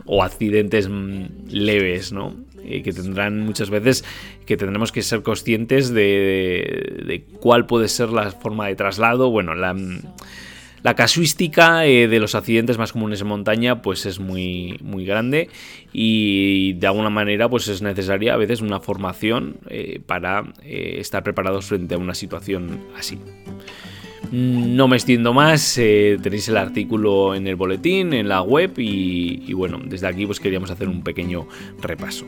o 0.05 0.23
accidentes 0.23 0.87
mm, 0.87 1.49
leves, 1.49 2.13
¿no? 2.13 2.33
Eh, 2.63 2.81
que 2.81 2.93
tendrán 2.93 3.41
muchas 3.41 3.69
veces 3.69 4.05
que 4.45 4.55
tendremos 4.55 4.93
que 4.93 5.01
ser 5.01 5.21
conscientes 5.21 5.89
de, 5.89 7.03
de, 7.05 7.25
cuál 7.41 7.65
puede 7.65 7.89
ser 7.89 8.07
la 8.07 8.31
forma 8.31 8.67
de 8.67 8.75
traslado. 8.75 9.29
Bueno, 9.29 9.53
la, 9.53 9.75
la 10.83 10.95
casuística 10.95 11.85
eh, 11.85 12.07
de 12.07 12.19
los 12.19 12.35
accidentes 12.35 12.77
más 12.77 12.93
comunes 12.93 13.21
en 13.21 13.27
montaña 13.27 13.81
pues 13.81 14.05
es 14.05 14.19
muy, 14.19 14.77
muy 14.81 15.05
grande 15.05 15.49
y 15.93 16.73
de 16.73 16.87
alguna 16.87 17.09
manera 17.09 17.49
pues 17.49 17.67
es 17.67 17.81
necesaria 17.81 18.33
a 18.33 18.37
veces 18.37 18.61
una 18.61 18.79
formación 18.79 19.57
eh, 19.69 20.01
para 20.05 20.53
estar 20.63 21.23
preparados 21.23 21.65
frente 21.65 21.95
a 21.95 21.97
una 21.97 22.13
situación 22.13 22.79
así. 22.97 23.19
No 24.31 24.87
me 24.87 24.95
extiendo 24.95 25.33
más, 25.33 25.73
tenéis 25.75 26.47
el 26.49 26.57
artículo 26.57 27.33
en 27.33 27.47
el 27.47 27.55
boletín, 27.55 28.13
en 28.13 28.29
la 28.29 28.43
web 28.43 28.73
y, 28.77 29.43
y, 29.47 29.53
bueno, 29.53 29.79
desde 29.83 30.05
aquí 30.05 30.27
pues 30.27 30.39
queríamos 30.39 30.69
hacer 30.69 30.87
un 30.87 31.03
pequeño 31.03 31.47
repaso. 31.81 32.27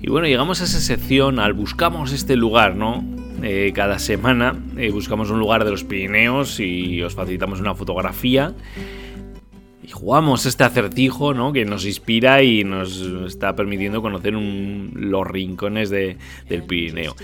Y 0.00 0.08
bueno, 0.08 0.26
llegamos 0.26 0.60
a 0.60 0.64
esa 0.64 0.80
sección 0.80 1.38
al 1.38 1.52
buscamos 1.52 2.12
este 2.12 2.34
lugar, 2.34 2.74
¿no? 2.74 3.04
Eh, 3.42 3.72
cada 3.74 3.98
semana 3.98 4.56
eh, 4.76 4.90
buscamos 4.90 5.30
un 5.30 5.40
lugar 5.40 5.64
de 5.64 5.72
los 5.72 5.82
Pirineos 5.82 6.60
y 6.60 7.02
os 7.02 7.14
facilitamos 7.14 7.60
una 7.60 7.74
fotografía 7.74 8.54
jugamos 9.92 10.46
este 10.46 10.64
acertijo 10.64 11.34
¿no? 11.34 11.52
que 11.52 11.64
nos 11.64 11.86
inspira 11.86 12.42
y 12.42 12.64
nos 12.64 13.00
está 13.26 13.54
permitiendo 13.54 14.02
conocer 14.02 14.32
los 14.32 15.26
rincones 15.26 15.90
del 15.90 16.16
Pirineo. 16.66 17.14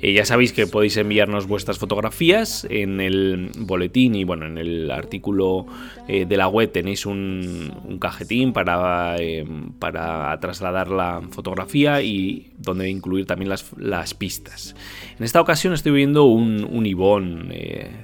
Eh, 0.00 0.12
ya 0.12 0.24
sabéis 0.24 0.52
que 0.52 0.66
podéis 0.66 0.96
enviarnos 0.96 1.46
vuestras 1.46 1.78
fotografías 1.78 2.66
en 2.70 3.00
el 3.00 3.50
boletín 3.58 4.14
y 4.14 4.24
bueno, 4.24 4.46
en 4.46 4.58
el 4.58 4.90
artículo 4.90 5.66
eh, 6.06 6.24
de 6.24 6.36
la 6.36 6.48
web 6.48 6.70
tenéis 6.70 7.06
un, 7.06 7.98
cajetín 8.00 8.52
para, 8.52 9.16
eh, 9.18 9.44
para 9.78 10.38
trasladar 10.40 10.88
la 10.88 11.22
fotografía 11.30 12.02
y 12.02 12.52
donde 12.58 12.88
incluir 12.88 13.26
también 13.26 13.48
las, 13.48 14.14
pistas. 14.14 14.74
En 15.18 15.24
esta 15.24 15.40
ocasión 15.40 15.72
estoy 15.72 15.92
viendo 15.92 16.24
un, 16.24 16.66
un 16.70 16.86
ibón 16.86 17.52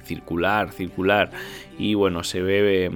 circular, 0.03 0.71
circular 0.71 1.31
y 1.77 1.93
bueno, 1.93 2.23
se 2.23 2.41
ve 2.41 2.91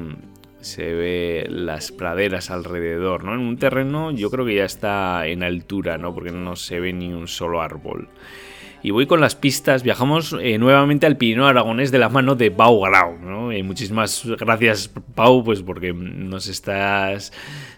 se 0.61 0.93
ve 0.93 1.47
las 1.49 1.91
praderas 1.91 2.49
alrededor, 2.49 3.23
¿no? 3.23 3.33
En 3.33 3.41
un 3.41 3.57
terreno 3.57 4.11
yo 4.11 4.29
creo 4.29 4.45
que 4.45 4.55
ya 4.55 4.65
está 4.65 5.25
en 5.27 5.43
altura, 5.43 5.97
¿no? 5.97 6.13
Porque 6.13 6.31
no 6.31 6.55
se 6.55 6.79
ve 6.79 6.93
ni 6.93 7.13
un 7.13 7.27
solo 7.27 7.61
árbol. 7.61 8.09
Y 8.81 8.91
voy 8.91 9.07
con 9.07 9.19
las 9.19 9.35
pistas, 9.35 9.83
viajamos 9.83 10.33
eh, 10.41 10.57
nuevamente 10.57 11.05
al 11.05 11.17
Pirineo 11.17 11.45
Aragonés 11.47 11.91
de 11.91 11.99
la 11.99 12.07
mano 12.07 12.35
de 12.35 12.49
Pau 12.49 12.79
Grau, 12.79 13.17
¿no? 13.19 13.51
Y 13.51 13.61
muchísimas 13.61 14.25
gracias 14.39 14.89
Pau, 15.15 15.43
pues 15.43 15.61
porque 15.61 15.91
nos 15.93 16.47
estás, 16.47 17.33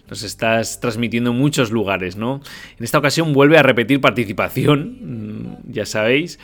nos 0.08 0.22
estás 0.22 0.80
transmitiendo 0.80 1.32
en 1.32 1.38
muchos 1.38 1.72
lugares, 1.72 2.18
¿no? 2.18 2.42
En 2.78 2.84
esta 2.84 3.00
ocasión 3.00 3.34
vuelve 3.34 3.58
a 3.58 3.64
repetir 3.64 4.00
participación, 4.00 4.98
mm, 5.02 5.72
ya 5.72 5.88
sabéis. 5.88 6.38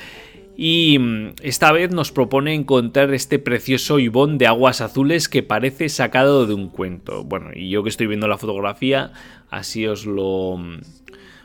Y 0.60 0.98
mm, 0.98 1.36
esta 1.44 1.72
vez 1.72 1.92
nos 1.92 2.12
propone 2.12 2.56
encontrar 2.56 3.14
este 3.14 3.38
precioso 3.38 4.00
ibón 4.00 4.40
de 4.40 4.48
aguas 4.48 4.82
azules 4.82 5.30
que 5.30 5.44
parece 5.44 5.88
sacado 5.88 6.48
de 6.48 6.56
un 6.56 6.70
cuento. 6.70 7.24
Bueno, 7.24 7.52
y 7.54 7.70
yo 7.70 7.84
que 7.84 7.90
estoy 7.90 8.08
viendo 8.08 8.28
la 8.28 8.40
fotografía, 8.40 9.14
así 9.52 9.86
os 9.86 10.08
lo, 10.08 10.58
mm, 10.58 10.80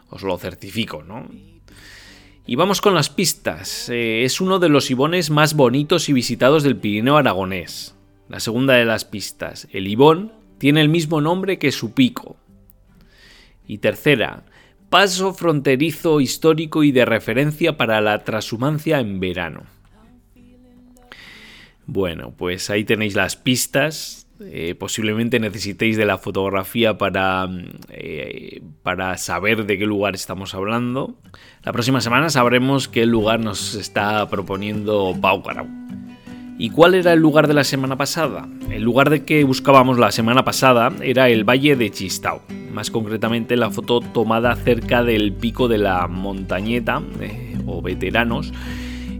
os 0.08 0.22
lo 0.22 0.38
certifico, 0.38 1.02
¿no? 1.02 1.28
Y 2.46 2.56
vamos 2.56 2.80
con 2.80 2.94
las 2.94 3.10
pistas. 3.10 3.90
Eh, 3.90 4.24
es 4.24 4.40
uno 4.40 4.58
de 4.58 4.70
los 4.70 4.90
ibones 4.90 5.28
más 5.28 5.54
bonitos 5.54 6.08
y 6.08 6.14
visitados 6.14 6.62
del 6.62 6.78
Pirineo 6.78 7.18
aragonés. 7.18 7.94
La 8.30 8.40
segunda 8.40 8.74
de 8.74 8.86
las 8.86 9.04
pistas. 9.04 9.68
El 9.72 9.88
ibón 9.88 10.32
tiene 10.56 10.80
el 10.80 10.88
mismo 10.88 11.20
nombre 11.20 11.58
que 11.58 11.70
su 11.70 11.92
pico. 11.92 12.36
Y 13.66 13.78
tercera, 13.78 14.44
paso 14.92 15.32
fronterizo 15.32 16.20
histórico 16.20 16.84
y 16.84 16.92
de 16.92 17.06
referencia 17.06 17.78
para 17.78 18.02
la 18.02 18.24
transhumancia 18.24 19.00
en 19.00 19.20
verano. 19.20 19.62
Bueno, 21.86 22.34
pues 22.36 22.68
ahí 22.68 22.84
tenéis 22.84 23.14
las 23.14 23.34
pistas. 23.34 24.28
Eh, 24.38 24.74
posiblemente 24.74 25.40
necesitéis 25.40 25.96
de 25.96 26.04
la 26.04 26.18
fotografía 26.18 26.98
para, 26.98 27.48
eh, 27.88 28.60
para 28.82 29.16
saber 29.16 29.64
de 29.64 29.78
qué 29.78 29.86
lugar 29.86 30.14
estamos 30.14 30.54
hablando. 30.54 31.16
La 31.62 31.72
próxima 31.72 32.02
semana 32.02 32.28
sabremos 32.28 32.86
qué 32.86 33.06
lugar 33.06 33.40
nos 33.40 33.74
está 33.74 34.28
proponiendo 34.28 35.16
Pau 35.18 35.42
Carau. 35.42 35.68
¿Y 36.62 36.70
cuál 36.70 36.94
era 36.94 37.12
el 37.12 37.18
lugar 37.18 37.48
de 37.48 37.54
la 37.54 37.64
semana 37.64 37.96
pasada? 37.96 38.46
El 38.70 38.84
lugar 38.84 39.10
de 39.10 39.24
que 39.24 39.42
buscábamos 39.42 39.98
la 39.98 40.12
semana 40.12 40.44
pasada 40.44 40.92
era 41.02 41.28
el 41.28 41.42
Valle 41.42 41.74
de 41.74 41.90
Chistao, 41.90 42.40
más 42.72 42.92
concretamente 42.92 43.56
la 43.56 43.72
foto 43.72 43.98
tomada 43.98 44.54
cerca 44.54 45.02
del 45.02 45.32
pico 45.32 45.66
de 45.66 45.78
la 45.78 46.06
montañeta 46.06 47.02
eh, 47.18 47.58
o 47.66 47.82
veteranos. 47.82 48.52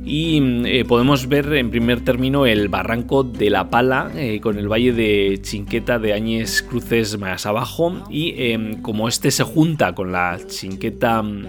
Y 0.05 0.41
eh, 0.67 0.85
podemos 0.85 1.27
ver 1.27 1.53
en 1.55 1.73
primer 1.73 2.05
término 2.05 2.47
el 2.47 2.69
barranco 2.69 3.25
de 3.25 3.51
la 3.51 3.71
Pala 3.71 4.13
eh, 4.15 4.39
con 4.41 4.57
el 4.57 4.71
valle 4.71 4.93
de 4.93 5.41
Chinqueta 5.43 5.99
de 5.99 6.13
Áñez 6.13 6.63
Cruces 6.63 7.19
más 7.19 7.45
abajo 7.45 8.05
y 8.09 8.35
em, 8.37 8.81
como 8.83 9.09
este 9.09 9.33
se 9.33 9.43
junta 9.43 9.97
con 9.97 10.13
la 10.13 10.39
Chinqueta 10.47 11.21
mm, 11.21 11.47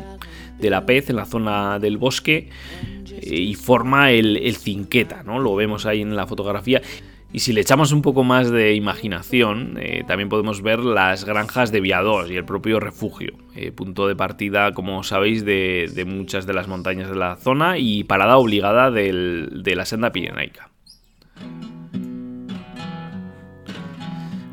de 0.60 0.70
la 0.72 0.88
Pez 0.88 1.12
en 1.12 1.18
la 1.18 1.26
zona 1.26 1.78
del 1.78 1.98
bosque, 1.98 2.50
y 3.26 3.56
forma 3.56 4.12
el, 4.12 4.38
el 4.38 4.56
cinqueta, 4.56 5.24
¿no? 5.24 5.40
Lo 5.40 5.56
vemos 5.56 5.86
ahí 5.86 6.02
en 6.02 6.16
la 6.16 6.28
fotografía. 6.28 6.82
Y 7.34 7.40
si 7.40 7.52
le 7.52 7.62
echamos 7.62 7.92
un 7.92 8.04
poco 8.04 8.24
más 8.24 8.52
de 8.52 8.76
imaginación, 8.76 9.80
eh, 9.82 10.04
también 10.08 10.30
podemos 10.30 10.62
ver 10.62 10.80
las 10.82 11.26
granjas 11.26 11.72
de 11.72 11.82
Viados 11.82 12.30
y 12.30 12.36
el 12.36 12.46
propio 12.46 12.80
refugio, 12.80 13.34
eh, 13.56 13.72
punto 13.72 14.08
de 14.08 14.16
partida, 14.16 14.72
como 14.74 15.02
sabéis, 15.02 15.44
de, 15.44 15.92
de, 15.92 16.06
muchas 16.06 16.46
de 16.46 16.54
las 16.54 16.68
montañas 16.68 17.10
de 17.10 17.16
la 17.16 17.36
zona 17.38 17.80
y 17.80 18.04
parada 18.04 18.38
obligada 18.38 18.92
del, 18.92 19.64
de 19.64 19.76
la 19.76 19.86
senda 19.86 20.12
pirenaica. 20.12 20.70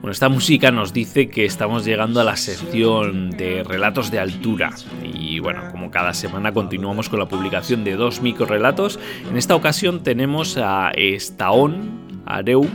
Bueno, 0.00 0.12
esta 0.12 0.30
música 0.30 0.70
nos 0.70 0.94
dice 0.94 1.28
que 1.28 1.44
estamos 1.44 1.84
llegando 1.84 2.22
a 2.22 2.24
la 2.24 2.38
sección 2.38 3.32
de 3.32 3.62
relatos 3.62 4.10
de 4.10 4.18
altura. 4.18 4.70
Y 5.04 5.40
bueno, 5.40 5.60
como 5.70 5.90
cada 5.90 6.14
semana 6.14 6.54
continuamos 6.54 7.10
con 7.10 7.18
la 7.18 7.28
publicación 7.28 7.84
de 7.84 7.96
dos 7.96 8.22
microrelatos. 8.22 8.98
En 9.28 9.36
esta 9.36 9.54
ocasión 9.54 10.02
tenemos 10.02 10.56
a 10.56 10.90
Estaón 10.92 12.22
Areu 12.24 12.66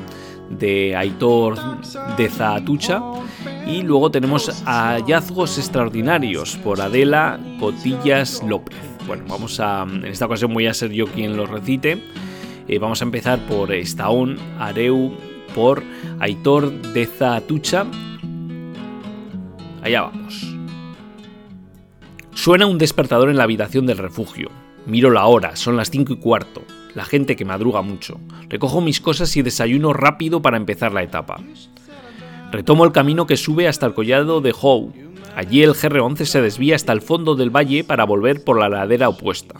de 0.51 0.95
Aitor 0.95 1.57
de 2.15 2.29
Zaatucha 2.29 3.01
y 3.65 3.81
luego 3.81 4.11
tenemos 4.11 4.63
Hallazgos 4.63 5.57
Extraordinarios 5.57 6.57
por 6.57 6.79
Adela 6.79 7.39
Cotillas 7.59 8.43
López. 8.47 8.77
Bueno, 9.07 9.23
vamos 9.27 9.59
a. 9.59 9.81
En 9.81 10.05
esta 10.05 10.27
ocasión 10.27 10.53
voy 10.53 10.67
a 10.67 10.75
ser 10.75 10.91
yo 10.91 11.07
quien 11.07 11.35
lo 11.35 11.47
recite. 11.47 12.03
Eh, 12.67 12.77
vamos 12.77 13.01
a 13.01 13.05
empezar 13.05 13.39
por 13.47 13.73
Estaón 13.73 14.37
Areu 14.59 15.34
por 15.55 15.83
Aitor 16.19 16.69
de 16.93 17.05
Zaatucha. 17.05 17.85
Allá 19.81 20.01
vamos. 20.01 20.53
Suena 22.33 22.65
un 22.65 22.77
despertador 22.77 23.29
en 23.29 23.37
la 23.37 23.43
habitación 23.43 23.85
del 23.85 23.97
refugio. 23.97 24.49
Miro 24.85 25.09
la 25.09 25.25
hora, 25.25 25.55
son 25.55 25.77
las 25.77 25.89
cinco 25.89 26.11
y 26.11 26.17
cuarto. 26.17 26.61
La 26.93 27.05
gente 27.05 27.37
que 27.37 27.45
madruga 27.45 27.81
mucho. 27.81 28.19
Recojo 28.49 28.81
mis 28.81 28.99
cosas 28.99 29.35
y 29.37 29.41
desayuno 29.41 29.93
rápido 29.93 30.41
para 30.41 30.57
empezar 30.57 30.91
la 30.91 31.03
etapa. 31.03 31.37
Retomo 32.51 32.83
el 32.83 32.91
camino 32.91 33.25
que 33.25 33.37
sube 33.37 33.69
hasta 33.69 33.85
el 33.85 33.93
collado 33.93 34.41
de 34.41 34.53
Howe. 34.53 34.91
Allí 35.35 35.63
el 35.63 35.71
GR11 35.71 36.25
se 36.25 36.41
desvía 36.41 36.75
hasta 36.75 36.91
el 36.91 37.01
fondo 37.01 37.35
del 37.35 37.49
valle 37.49 37.83
para 37.85 38.03
volver 38.03 38.43
por 38.43 38.59
la 38.59 38.69
ladera 38.69 39.07
opuesta. 39.07 39.55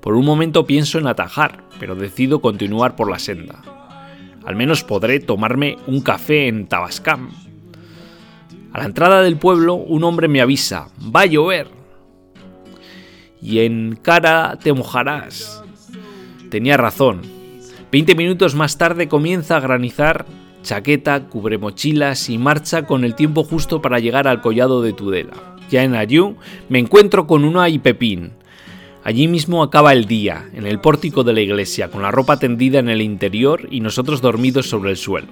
Por 0.00 0.14
un 0.14 0.24
momento 0.24 0.66
pienso 0.66 0.98
en 0.98 1.06
atajar, 1.06 1.64
pero 1.78 1.94
decido 1.94 2.40
continuar 2.40 2.96
por 2.96 3.10
la 3.10 3.18
senda. 3.18 3.62
Al 4.44 4.56
menos 4.56 4.84
podré 4.84 5.20
tomarme 5.20 5.76
un 5.86 6.00
café 6.00 6.48
en 6.48 6.66
Tabascam. 6.66 7.30
A 8.72 8.78
la 8.78 8.84
entrada 8.84 9.22
del 9.22 9.36
pueblo, 9.36 9.74
un 9.74 10.04
hombre 10.04 10.28
me 10.28 10.40
avisa: 10.40 10.88
Va 11.14 11.22
a 11.22 11.26
llover. 11.26 11.68
Y 13.42 13.60
en 13.60 13.98
cara 14.00 14.58
te 14.62 14.72
mojarás. 14.72 15.62
Tenía 16.50 16.76
razón. 16.76 17.22
Veinte 17.92 18.14
minutos 18.14 18.54
más 18.54 18.78
tarde 18.78 19.08
comienza 19.08 19.56
a 19.56 19.60
granizar, 19.60 20.26
chaqueta, 20.62 21.28
cubre 21.28 21.58
mochilas 21.58 22.28
y 22.28 22.38
marcha 22.38 22.86
con 22.86 23.04
el 23.04 23.14
tiempo 23.14 23.42
justo 23.42 23.82
para 23.82 23.98
llegar 23.98 24.28
al 24.28 24.40
collado 24.40 24.82
de 24.82 24.92
Tudela. 24.92 25.32
Ya 25.70 25.84
en 25.84 25.94
Ayú 25.94 26.36
me 26.68 26.78
encuentro 26.78 27.26
con 27.26 27.44
una 27.44 27.68
y 27.68 27.78
Pepín, 27.78 28.32
Allí 29.02 29.28
mismo 29.28 29.62
acaba 29.62 29.92
el 29.92 30.04
día, 30.04 30.50
en 30.52 30.66
el 30.66 30.78
pórtico 30.80 31.24
de 31.24 31.32
la 31.32 31.40
iglesia, 31.40 31.90
con 31.90 32.02
la 32.02 32.10
ropa 32.10 32.38
tendida 32.38 32.78
en 32.78 32.88
el 32.88 33.00
interior 33.00 33.66
y 33.70 33.80
nosotros 33.80 34.20
dormidos 34.20 34.68
sobre 34.68 34.90
el 34.90 34.96
suelo. 34.96 35.28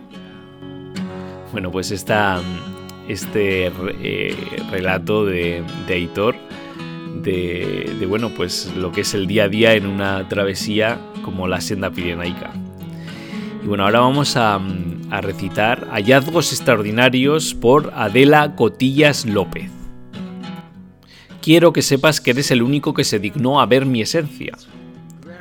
Bueno, 1.53 1.71
pues 1.71 1.91
esta, 1.91 2.41
este 3.09 3.71
eh, 4.03 4.35
relato 4.71 5.25
de, 5.27 5.63
de 5.87 5.95
Aitor 5.95 6.37
de, 7.23 8.07
bueno, 8.09 8.31
pues 8.31 8.73
lo 8.77 8.93
que 8.93 9.03
es 9.03 9.15
el 9.15 9.27
día 9.27 9.45
a 9.45 9.49
día 9.49 9.75
en 9.75 9.87
una 9.87 10.29
travesía 10.29 10.99
como 11.23 11.49
la 11.49 11.61
senda 11.61 11.91
pirenaica. 11.91 12.53
Y 13.63 13.67
bueno, 13.67 13.85
ahora 13.85 14.01
vamos 14.01 14.37
a, 14.37 14.61
a 15.11 15.21
recitar 15.21 15.89
Hallazgos 15.91 16.53
extraordinarios 16.53 17.55
por 17.55 17.93
Adela 17.95 18.55
Cotillas 18.55 19.27
López. 19.27 19.78
Quiero 21.49 21.73
que 21.73 21.81
sepas 21.81 22.21
que 22.21 22.33
eres 22.33 22.51
el 22.51 22.61
único 22.61 22.93
que 22.93 23.05
se 23.05 23.19
dignó 23.19 23.63
a 23.63 23.65
ver 23.65 23.87
mi 23.87 24.03
esencia. 24.03 24.53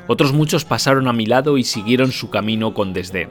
Otros 0.08 0.32
muchos 0.32 0.64
pasaron 0.64 1.10
a 1.10 1.12
mi 1.12 1.26
lado 1.26 1.58
y 1.58 1.66
siguieron 1.66 2.14
su 2.14 2.30
camino 2.30 2.74
con 2.74 2.94
desdén. 2.94 3.28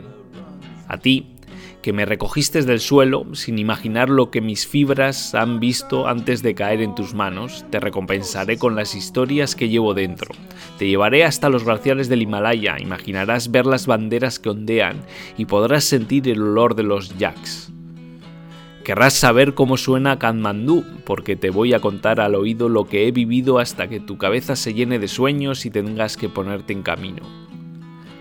A 0.86 0.98
ti, 0.98 1.36
que 1.80 1.94
me 1.94 2.04
recogiste 2.04 2.60
del 2.60 2.80
suelo 2.80 3.34
sin 3.34 3.58
imaginar 3.58 4.10
lo 4.10 4.30
que 4.30 4.42
mis 4.42 4.66
fibras 4.66 5.34
han 5.34 5.58
visto 5.58 6.06
antes 6.06 6.42
de 6.42 6.54
caer 6.54 6.82
en 6.82 6.94
tus 6.94 7.14
manos, 7.14 7.64
te 7.70 7.80
recompensaré 7.80 8.58
con 8.58 8.76
las 8.76 8.94
historias 8.94 9.56
que 9.56 9.70
llevo 9.70 9.94
dentro. 9.94 10.34
Te 10.78 10.86
llevaré 10.86 11.24
hasta 11.24 11.48
los 11.48 11.64
glaciares 11.64 12.10
del 12.10 12.20
Himalaya, 12.20 12.76
imaginarás 12.78 13.50
ver 13.50 13.64
las 13.64 13.86
banderas 13.86 14.38
que 14.38 14.50
ondean 14.50 15.00
y 15.38 15.46
podrás 15.46 15.84
sentir 15.84 16.28
el 16.28 16.42
olor 16.42 16.74
de 16.74 16.82
los 16.82 17.16
yaks. 17.16 17.72
Querrás 18.86 19.14
saber 19.14 19.54
cómo 19.54 19.78
suena 19.78 20.20
Kathmandú, 20.20 20.84
porque 21.04 21.34
te 21.34 21.50
voy 21.50 21.74
a 21.74 21.80
contar 21.80 22.20
al 22.20 22.36
oído 22.36 22.68
lo 22.68 22.84
que 22.84 23.08
he 23.08 23.10
vivido 23.10 23.58
hasta 23.58 23.88
que 23.88 23.98
tu 23.98 24.16
cabeza 24.16 24.54
se 24.54 24.74
llene 24.74 25.00
de 25.00 25.08
sueños 25.08 25.66
y 25.66 25.72
tengas 25.72 26.16
que 26.16 26.28
ponerte 26.28 26.72
en 26.72 26.84
camino. 26.84 27.24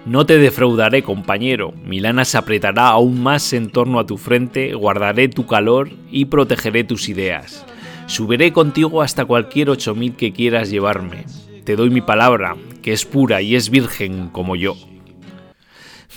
No 0.08 0.26
te 0.26 0.40
defraudaré, 0.40 1.04
compañero. 1.04 1.72
Mi 1.86 2.00
lana 2.00 2.26
se 2.26 2.40
apretará 2.40 2.88
aún 2.88 3.22
más 3.22 3.54
en 3.54 3.70
torno 3.70 4.00
a 4.00 4.08
tu 4.08 4.18
frente, 4.18 4.74
guardaré 4.74 5.28
tu 5.28 5.46
calor 5.46 5.92
y 6.10 6.26
protegeré 6.26 6.84
tus 6.84 7.10
ideas. 7.10 7.64
Subiré 8.08 8.52
contigo 8.52 9.04
hasta 9.04 9.26
cualquier 9.26 9.70
8000 9.70 10.16
que 10.16 10.34
quieras 10.34 10.72
llevarme. 10.72 11.26
Te 11.64 11.76
doy 11.76 11.92
mi 11.92 12.02
palabra, 12.02 12.56
que 12.82 12.92
es 12.92 13.06
pura 13.06 13.40
y 13.44 13.56
es 13.56 13.70
virgen 13.70 14.30
como 14.30 14.56
yo. 14.56 14.76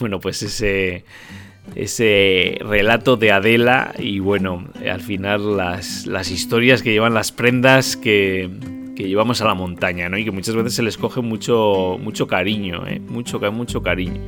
Bueno, 0.01 0.21
pues 0.21 0.43
ese 0.43 1.05
ese 1.75 2.59
relato 2.61 3.17
de 3.17 3.33
Adela 3.33 3.95
y 3.99 4.19
bueno, 4.19 4.65
al 4.91 5.01
final 5.01 5.57
las, 5.57 6.07
las 6.07 6.31
historias 6.31 6.83
que 6.83 6.93
llevan 6.93 7.15
las 7.15 7.33
prendas 7.33 7.97
que, 7.97 8.51
que 8.97 9.09
llevamos 9.09 9.41
a 9.43 9.45
la 9.45 9.55
montaña, 9.55 10.09
¿no? 10.09 10.19
Y 10.19 10.25
que 10.25 10.33
muchas 10.33 10.57
veces 10.57 10.75
se 10.75 10.83
les 10.83 10.99
coge 10.99 11.21
mucho, 11.21 11.99
mucho 12.01 12.27
cariño, 12.27 12.87
¿eh? 12.87 13.01
Mucho, 13.01 13.39
mucho 13.53 13.81
cariño. 13.81 14.21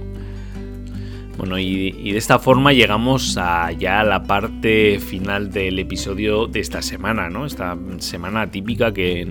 Bueno, 1.41 1.59
y, 1.59 2.13
de 2.13 2.19
esta 2.19 2.39
forma 2.39 2.75
llegamos 2.75 3.39
a 3.39 3.73
ya 3.73 4.01
a 4.01 4.05
la 4.05 4.25
parte 4.25 5.01
final 5.01 5.51
del 5.51 5.79
episodio 5.79 6.47
de 6.47 6.61
esta 6.61 6.83
semana, 6.83 7.31
¿no? 7.31 7.47
Esta 7.47 7.79
semana 7.99 8.51
típica 8.51 8.93
que, 8.93 9.23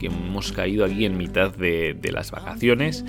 hemos 0.00 0.52
caído 0.52 0.84
aquí 0.84 1.04
en 1.04 1.18
mitad 1.18 1.52
de, 1.52 1.98
las 2.12 2.30
vacaciones. 2.30 3.04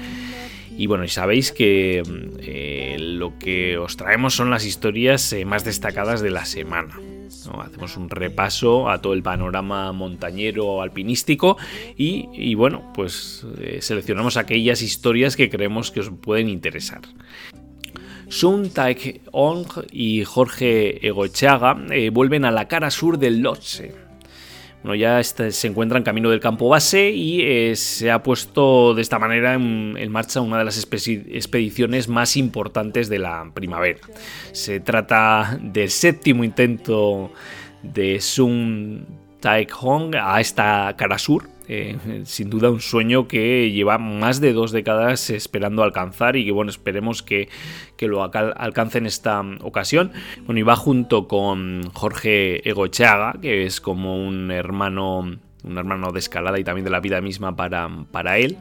Y 0.77 0.85
bueno, 0.85 1.03
y 1.03 1.09
sabéis 1.09 1.51
que 1.51 2.03
eh, 2.39 2.97
lo 2.99 3.39
que 3.39 3.79
os 3.79 3.97
traemos 3.97 4.35
son 4.35 4.51
las 4.51 4.63
historias 4.63 5.33
eh, 5.33 5.43
más 5.43 5.65
destacadas 5.65 6.21
de 6.21 6.29
la 6.29 6.45
semana. 6.45 6.99
Hacemos 7.59 7.97
un 7.97 8.09
repaso 8.09 8.89
a 8.89 9.01
todo 9.01 9.13
el 9.13 9.23
panorama 9.23 9.91
montañero 9.91 10.81
alpinístico 10.81 11.57
y, 11.97 12.53
bueno, 12.55 12.91
pues 12.93 13.45
eh, 13.59 13.79
seleccionamos 13.81 14.37
aquellas 14.37 14.81
historias 14.81 15.35
que 15.35 15.49
creemos 15.49 15.89
que 15.89 16.01
os 16.01 16.11
pueden 16.11 16.47
interesar. 16.47 17.01
Sun 18.27 18.69
Taek-ong 18.69 19.87
y 19.91 20.25
Jorge 20.25 21.07
Egochaga 21.07 21.77
vuelven 22.11 22.45
a 22.45 22.51
la 22.51 22.67
cara 22.67 22.91
sur 22.91 23.17
del 23.17 23.41
Lhotse 23.41 24.06
bueno, 24.83 24.95
ya 24.95 25.21
se 25.23 25.67
encuentra 25.67 25.97
en 25.97 26.03
camino 26.03 26.29
del 26.29 26.39
campo 26.39 26.69
base 26.69 27.09
y 27.09 27.41
eh, 27.41 27.75
se 27.75 28.11
ha 28.11 28.21
puesto 28.23 28.93
de 28.93 29.01
esta 29.01 29.19
manera 29.19 29.53
en, 29.55 30.11
marcha 30.11 30.39
una 30.39 30.59
de 30.59 30.65
las 30.65 30.77
expediciones 30.77 32.07
más 32.07 32.37
importantes 32.37 33.09
de 33.09 33.19
la 33.19 33.49
primavera. 33.53 33.99
Se 34.51 34.79
trata 34.79 35.59
del 35.61 35.89
séptimo 35.89 36.43
intento 36.43 37.31
de 37.81 38.21
Sun 38.21 39.05
Taek-hong 39.41 40.15
a 40.15 40.39
esta 40.39 40.93
cara 40.97 41.17
sur 41.17 41.56
eh, 41.67 41.97
sin 42.25 42.49
duda 42.49 42.69
un 42.69 42.79
sueño 42.79 43.27
que 43.27 43.71
lleva 43.71 43.97
más 43.97 44.39
de 44.39 44.53
dos 44.53 44.71
décadas 44.71 45.29
esperando 45.29 45.83
alcanzar 45.83 46.35
y 46.35 46.45
que 46.45 46.51
bueno, 46.51 46.71
esperemos 46.71 47.23
que, 47.23 47.49
lo 47.99 48.23
alcance 48.23 48.97
en 48.99 49.05
esta 49.05 49.41
ocasión. 49.61 50.11
Bueno, 50.45 50.59
y 50.59 50.63
va 50.63 50.75
junto 50.75 51.27
con 51.27 51.89
Jorge 51.93 52.67
Egochaga, 52.67 53.35
que 53.41 53.65
es 53.65 53.81
como 53.81 54.25
un 54.25 54.51
hermano, 54.51 55.19
un 55.63 55.77
hermano 55.77 56.11
de 56.11 56.19
escalada 56.19 56.59
y 56.59 56.63
también 56.63 56.85
de 56.85 56.91
la 56.91 56.99
vida 56.99 57.21
misma 57.21 57.55
para, 57.55 57.89
para 58.11 58.37
él 58.37 58.57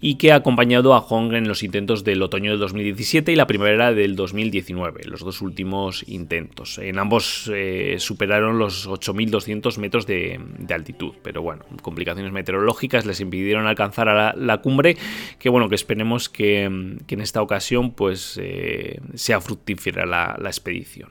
y 0.00 0.14
que 0.14 0.32
ha 0.32 0.36
acompañado 0.36 0.94
a 0.94 1.00
Hong 1.00 1.34
en 1.34 1.46
los 1.46 1.62
intentos 1.62 2.04
del 2.04 2.22
otoño 2.22 2.50
del 2.50 2.60
2017 2.60 3.32
y 3.32 3.36
la 3.36 3.46
primavera 3.46 3.92
del 3.92 4.16
2019, 4.16 5.04
los 5.04 5.20
dos 5.20 5.42
últimos 5.42 6.04
intentos. 6.08 6.78
En 6.78 6.98
ambos 6.98 7.50
eh, 7.52 7.96
superaron 7.98 8.58
los 8.58 8.88
8.200 8.88 9.78
metros 9.78 10.06
de, 10.06 10.40
altitud, 10.70 11.14
pero 11.22 11.42
bueno, 11.42 11.64
complicaciones 11.82 12.32
meteorológicas 12.32 13.04
les 13.04 13.20
impidieron 13.20 13.66
alcanzar 13.66 14.08
a 14.08 14.34
la, 14.34 14.58
cumbre, 14.58 14.96
que 15.38 15.48
bueno, 15.48 15.68
que 15.68 15.74
esperemos 15.74 16.28
que, 16.28 16.64
en 16.64 17.20
esta 17.20 17.42
ocasión 17.42 17.92
pues 17.92 18.38
eh, 18.40 19.00
sea 19.14 19.40
fructífera 19.40 20.06
la 20.06 20.48
expedición. 20.48 21.10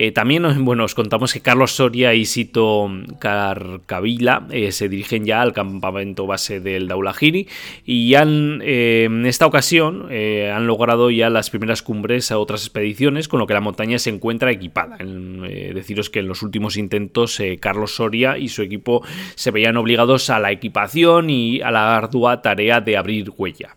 Eh, 0.00 0.12
también 0.12 0.64
bueno, 0.64 0.84
os 0.84 0.94
contamos 0.94 1.32
que 1.32 1.40
Carlos 1.40 1.72
Soria 1.72 2.14
y 2.14 2.24
Sito 2.24 2.88
Carcavila 3.18 4.46
eh, 4.52 4.70
se 4.70 4.88
dirigen 4.88 5.24
ya 5.24 5.42
al 5.42 5.52
campamento 5.52 6.24
base 6.24 6.60
del 6.60 6.86
Daulahiri 6.86 7.48
y 7.84 8.14
han, 8.14 8.62
eh, 8.62 9.06
en 9.06 9.26
esta 9.26 9.44
ocasión 9.46 10.06
han 10.08 10.66
logrado 10.68 11.10
ya 11.10 11.30
las 11.30 11.50
primeras 11.50 11.82
cumbres 11.82 12.30
a 12.30 12.38
otras 12.38 12.62
expediciones, 12.62 13.26
con 13.26 13.40
lo 13.40 13.48
que 13.48 13.54
la 13.54 13.60
montaña 13.60 13.98
se 13.98 14.10
encuentra 14.10 14.52
equipada. 14.52 14.98
deciros 14.98 16.10
que 16.10 16.20
en 16.20 16.28
los 16.28 16.42
últimos 16.42 16.76
intentos 16.76 17.42
Carlos 17.58 17.96
Soria 17.96 18.38
y 18.38 18.48
su 18.48 18.62
equipo 18.62 19.02
se 19.34 19.50
veían 19.50 19.76
obligados 19.76 20.30
a 20.30 20.38
la 20.38 20.52
equipación 20.52 21.28
y 21.28 21.60
a 21.60 21.72
la 21.72 21.96
ardua 21.96 22.40
tarea 22.40 22.80
de 22.80 22.96
abrir 22.96 23.32
huella 23.36 23.74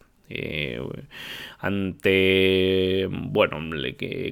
ante 1.61 3.07
bueno 3.11 3.59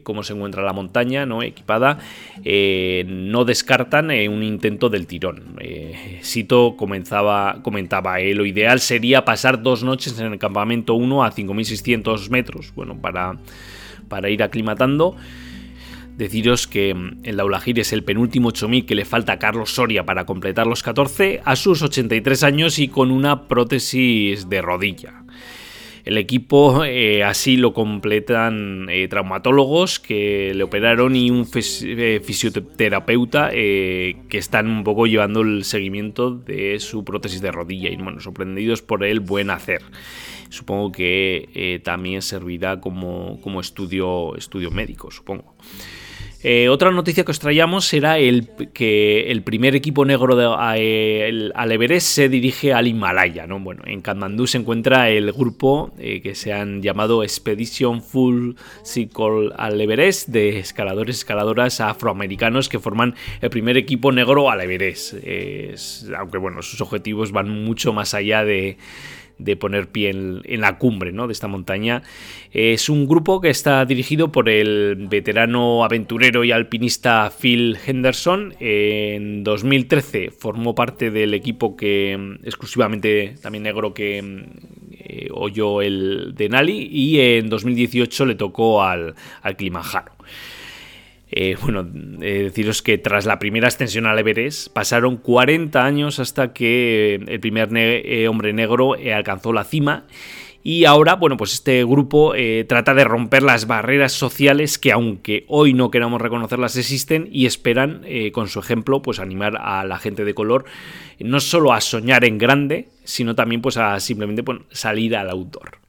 cómo 0.03 0.23
se 0.23 0.33
encuentra 0.33 0.63
la 0.63 0.73
montaña 0.73 1.27
no 1.27 1.43
equipada 1.43 1.99
eh, 2.43 3.05
no 3.07 3.45
descartan 3.45 4.09
eh, 4.09 4.27
un 4.27 4.43
intento 4.43 4.89
del 4.89 5.05
tirón. 5.05 5.55
Eh, 5.59 6.19
Sito 6.21 6.75
comenzaba 6.75 7.59
comentaba 7.61 8.19
lo 8.19 8.45
ideal 8.45 8.79
sería 8.79 9.25
pasar 9.25 9.61
dos 9.61 9.83
noches 9.83 10.19
en 10.19 10.33
el 10.33 10.39
campamento 10.39 10.95
1 10.95 11.23
a 11.23 11.31
5600 11.31 12.29
metros 12.31 12.73
bueno 12.75 12.99
para 12.99 13.37
para 14.07 14.29
ir 14.29 14.41
aclimatando. 14.41 15.15
Deciros 16.17 16.67
que 16.67 16.93
el 17.23 17.37
Daulagir 17.37 17.79
es 17.79 17.93
el 17.93 18.03
penúltimo 18.03 18.49
8000 18.49 18.85
que 18.85 18.93
le 18.93 19.05
falta 19.05 19.33
a 19.33 19.39
Carlos 19.39 19.75
Soria 19.75 20.05
para 20.05 20.25
completar 20.25 20.67
los 20.67 20.83
14 20.83 21.41
a 21.45 21.55
sus 21.55 21.81
83 21.81 22.43
años 22.43 22.77
y 22.77 22.89
con 22.89 23.09
una 23.09 23.47
prótesis 23.47 24.49
de 24.49 24.61
rodilla. 24.61 25.23
El 26.09 26.17
equipo 26.17 26.83
eh, 26.85 27.23
así 27.23 27.55
lo 27.55 27.71
completan 27.71 28.87
eh, 28.89 29.07
traumatólogos 29.07 29.99
que 29.99 30.53
le 30.55 30.63
operaron 30.63 31.15
y 31.15 31.29
un 31.29 31.47
eh, 31.53 32.19
fisioterapeuta 32.23 33.51
que 33.51 34.15
están 34.31 34.71
un 34.71 34.83
poco 34.83 35.05
llevando 35.05 35.41
el 35.41 35.63
seguimiento 35.65 36.31
de 36.31 36.79
su 36.79 37.05
prótesis 37.05 37.41
de 37.41 37.51
rodilla 37.51 37.91
y 37.91 37.95
bueno, 37.97 38.19
sorprendidos 38.21 38.81
por 38.81 39.03
el 39.03 39.19
buen 39.19 39.51
hacer. 39.51 39.83
Supongo 40.49 40.91
que 40.91 41.79
también 41.83 42.23
servirá 42.23 42.79
como, 42.79 43.39
como 43.41 43.61
estudio, 43.61 44.35
estudio 44.35 44.71
médico, 44.71 45.11
supongo. 45.11 45.53
Eh, 46.41 46.69
otra 46.69 46.89
noticia 46.91 47.25
que 47.25 47.31
os 47.31 47.39
traíamos 47.39 47.85
será 47.85 48.17
el, 48.17 48.47
que 48.73 49.29
el 49.29 49.43
primer 49.43 49.75
equipo 49.75 50.05
negro 50.05 50.37
de, 50.37 51.51
al 51.53 51.71
Everest 51.71 52.07
se 52.07 52.29
dirige 52.29 52.73
al 52.73 52.87
Himalaya. 52.87 53.45
¿no? 53.45 53.59
Bueno, 53.59 53.83
en 53.85 54.01
Kathmandú 54.01 54.47
se 54.47 54.57
encuentra 54.57 55.09
el 55.09 55.33
grupo 55.33 55.91
eh, 55.99 56.21
que 56.21 56.35
se 56.35 56.53
han 56.53 56.81
llamado 56.81 57.23
Expedition 57.23 58.01
Full 58.01 58.53
Circle 58.83 59.49
al 59.57 59.81
Everest 59.81 60.29
de 60.29 60.59
escaladores 60.59 61.17
y 61.17 61.19
escaladoras 61.19 61.81
afroamericanos 61.81 62.69
que 62.69 62.79
forman 62.79 63.15
el 63.41 63.49
primer 63.49 63.75
equipo 63.75 64.13
negro 64.13 64.49
al 64.49 64.61
Everest. 64.61 65.15
aunque 66.17 66.37
bueno, 66.37 66.61
sus 66.61 66.79
objetivos 66.79 67.33
van 67.33 67.49
mucho 67.49 67.91
más 67.91 68.13
allá 68.13 68.45
de 68.45 68.77
de 69.39 69.55
poner 69.55 69.87
pie 69.87 70.09
en, 70.09 70.61
la 70.61 70.77
cumbre 70.77 71.11
¿no? 71.11 71.27
de 71.27 71.33
esta 71.33 71.47
montaña. 71.47 72.03
Es 72.51 72.89
un 72.89 73.07
grupo 73.07 73.41
que 73.41 73.49
está 73.49 73.85
dirigido 73.85 74.31
por 74.31 74.49
el 74.49 75.07
veterano 75.09 75.83
aventurero 75.83 76.43
y 76.43 76.51
alpinista 76.51 77.31
Phil 77.31 77.77
Henderson. 77.85 78.53
En 78.59 79.43
2013 79.43 80.31
formó 80.31 80.75
parte 80.75 81.09
del 81.09 81.33
equipo 81.33 81.75
que 81.75 82.17
mm, 82.17 82.45
exclusivamente 82.45 83.35
también 83.41 83.63
negro 83.63 83.93
que 83.93 84.21
mm, 84.21 84.43
eh, 84.91 85.27
oyó 85.31 85.81
el 85.81 86.33
Denali 86.35 86.89
y 86.91 87.19
en 87.19 87.49
2018 87.49 88.25
le 88.25 88.35
tocó 88.35 88.83
al, 88.83 89.15
al. 89.41 89.55
Eh, 91.31 91.55
bueno, 91.61 91.83
deciros 91.83 92.81
que 92.81 92.97
tras 92.97 93.25
la 93.25 93.37
primera 93.37 93.67
ascensión 93.67 94.07
al 94.07 94.17
Everest 94.17 94.73
pasaron 94.73 95.17
40 95.17 95.85
años 95.85 96.19
hasta 96.19 96.53
que 96.53 97.15
el 97.27 97.39
primer 97.39 97.69
hombre 98.27 98.53
negro 98.53 98.95
alcanzó 99.13 99.53
la 99.53 99.63
cima 99.63 100.05
y 100.61 100.83
ahora, 100.85 101.15
bueno, 101.15 101.37
pues 101.37 101.53
este 101.53 101.85
grupo 101.85 102.35
eh, 102.35 102.65
trata 102.67 102.93
de 102.93 103.05
romper 103.05 103.43
las 103.43 103.65
barreras 103.65 104.11
sociales 104.11 104.77
que 104.77 104.91
aunque 104.91 105.45
hoy 105.47 105.73
no 105.73 105.89
queramos 105.89 106.21
reconocerlas 106.21 106.75
existen 106.75 107.29
y 107.31 107.45
esperan 107.45 108.01
eh, 108.05 108.31
con 108.33 108.49
su 108.49 108.59
ejemplo 108.59 109.01
pues 109.01 109.19
animar 109.19 109.57
a 109.59 109.85
la 109.85 109.97
gente 109.99 110.25
de 110.25 110.33
color 110.33 110.65
no 111.19 111.39
solo 111.39 111.73
a 111.73 111.81
soñar 111.81 112.25
en 112.25 112.37
grande, 112.37 112.89
sino 113.03 113.35
también 113.35 113.61
pues 113.61 113.77
a 113.77 113.99
simplemente 113.99 114.43
salir 114.71 115.15
al 115.15 115.29
autor. 115.29 115.88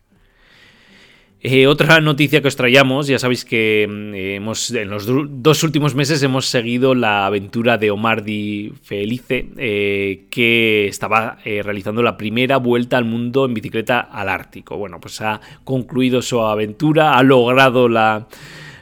Eh, 1.43 1.67
otra 1.67 2.01
noticia 2.01 2.43
que 2.43 2.49
os 2.49 2.57
traíamos, 2.57 3.07
ya 3.07 3.19
sabéis 3.19 3.47
que 3.47 3.89
mm, 3.89 4.15
hemos, 4.15 4.71
en 4.73 4.91
los 4.91 5.07
dos 5.09 5.63
últimos 5.63 5.95
meses 5.95 6.23
hemos 6.23 6.45
seguido 6.45 6.95
la 6.95 7.25
aventura 7.25 7.79
de 7.79 7.91
Omar 7.91 8.23
Di 8.23 8.75
Felice, 8.83 9.49
eh, 9.57 10.27
que 10.31 10.87
estaba 10.87 11.39
eh, 11.47 11.63
realizando 11.63 12.03
la 12.03 12.19
primera 12.19 12.59
vuelta 12.59 12.99
al 12.99 13.07
mundo 13.07 13.47
en 13.47 13.55
bicicleta 13.55 14.01
al 14.01 14.29
Ártico. 14.29 14.77
Bueno, 14.77 15.01
pues 15.01 15.23
ha 15.23 15.41
concluido 15.65 16.21
su 16.21 16.43
aventura, 16.43 17.17
ha 17.17 17.23
logrado 17.23 17.89
la 17.89 18.27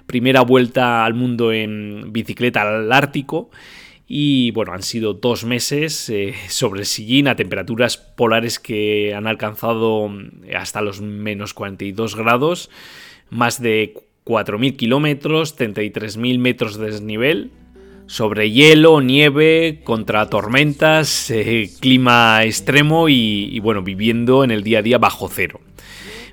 primera 0.07 0.41
vuelta 0.41 1.05
al 1.05 1.15
mundo 1.15 1.53
en 1.53 2.13
bicicleta 2.13 2.63
al 2.63 2.91
Ártico. 2.91 3.51
Y 4.11 4.53
bueno, 4.53 4.73
han 4.73 4.83
sido 4.83 5.13
dos 5.13 5.45
meses 5.45 6.09
eh, 6.09 6.35
sobre 6.49 6.81
el 6.81 6.87
sillín 6.87 7.29
a 7.29 7.37
temperaturas 7.37 7.99
polares 7.99 8.59
que 8.59 9.15
han 9.15 9.27
alcanzado 9.27 10.09
mm, 10.09 10.55
hasta 10.57 10.81
los 10.81 11.03
menos 11.03 11.53
42 11.53 12.17
grados, 12.17 12.71
más 13.29 13.61
de 13.61 13.93
4.000 14.25 14.77
kilómetros, 14.77 15.59
33.000 15.59 16.39
metros 16.39 16.79
de 16.79 16.87
desnivel, 16.87 17.51
sobre 18.07 18.51
hielo, 18.51 19.03
nieve, 19.03 19.83
contra 19.85 20.31
tormentas, 20.31 21.31
eh, 21.31 21.71
clima 21.79 22.45
extremo 22.45 23.11
y 23.11 23.61
bueno, 23.61 23.83
viviendo 23.83 24.43
en 24.43 24.51
el 24.51 24.63
día 24.63 24.79
a 24.79 24.83
día 24.83 24.97
bajo 24.97 25.29
cero. 25.29 25.61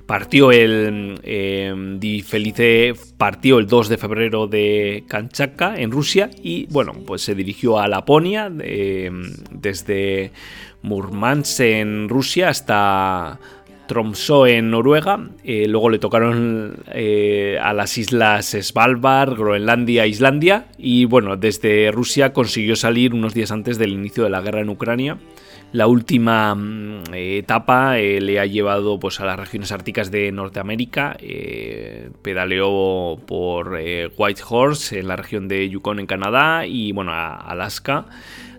Partió 0.06 0.52
el 0.52 1.20
em, 1.24 1.98
Di 1.98 2.22
Felice 2.22 2.94
partió 3.18 3.58
el 3.58 3.66
2 3.66 3.88
de 3.88 3.98
febrero 3.98 4.46
de 4.46 5.04
Kanchaka 5.08 5.74
en 5.76 5.90
Rusia 5.90 6.30
y 6.42 6.66
bueno, 6.66 6.92
pues 7.04 7.22
se 7.22 7.34
dirigió 7.34 7.80
a 7.80 7.88
Laponia 7.88 8.50
em, 8.60 9.32
desde 9.50 10.30
Murmansk 10.82 11.60
en 11.60 12.08
Rusia 12.08 12.50
hasta 12.50 13.40
Tromsø 13.88 14.46
en 14.46 14.70
Noruega, 14.70 15.28
eh, 15.44 15.66
luego 15.68 15.90
le 15.90 15.98
tocaron 15.98 16.76
eh, 16.92 17.58
a 17.60 17.72
las 17.72 17.98
islas 17.98 18.56
Svalbard, 18.60 19.34
Groenlandia, 19.36 20.06
Islandia 20.06 20.66
y 20.78 21.04
bueno, 21.04 21.36
desde 21.36 21.90
Rusia 21.90 22.32
consiguió 22.32 22.76
salir 22.76 23.12
unos 23.12 23.34
días 23.34 23.50
antes 23.50 23.78
del 23.78 23.92
inicio 23.92 24.24
de 24.24 24.30
la 24.30 24.40
guerra 24.40 24.60
en 24.60 24.68
Ucrania 24.68 25.18
la 25.72 25.86
última 25.86 26.54
mm, 26.54 27.12
etapa 27.12 27.98
eh, 27.98 28.20
le 28.20 28.40
ha 28.40 28.46
llevado 28.46 28.98
pues, 28.98 29.20
a 29.20 29.26
las 29.26 29.38
regiones 29.38 29.72
árticas 29.72 30.10
de 30.10 30.30
Norteamérica. 30.32 31.16
Eh, 31.20 32.10
pedaleó 32.22 33.18
por 33.26 33.78
eh, 33.78 34.08
Whitehorse 34.16 35.00
en 35.00 35.08
la 35.08 35.16
región 35.16 35.48
de 35.48 35.68
Yukon 35.68 35.98
en 35.98 36.06
Canadá 36.06 36.66
y 36.66 36.92
bueno, 36.92 37.12
a 37.12 37.36
Alaska 37.36 38.06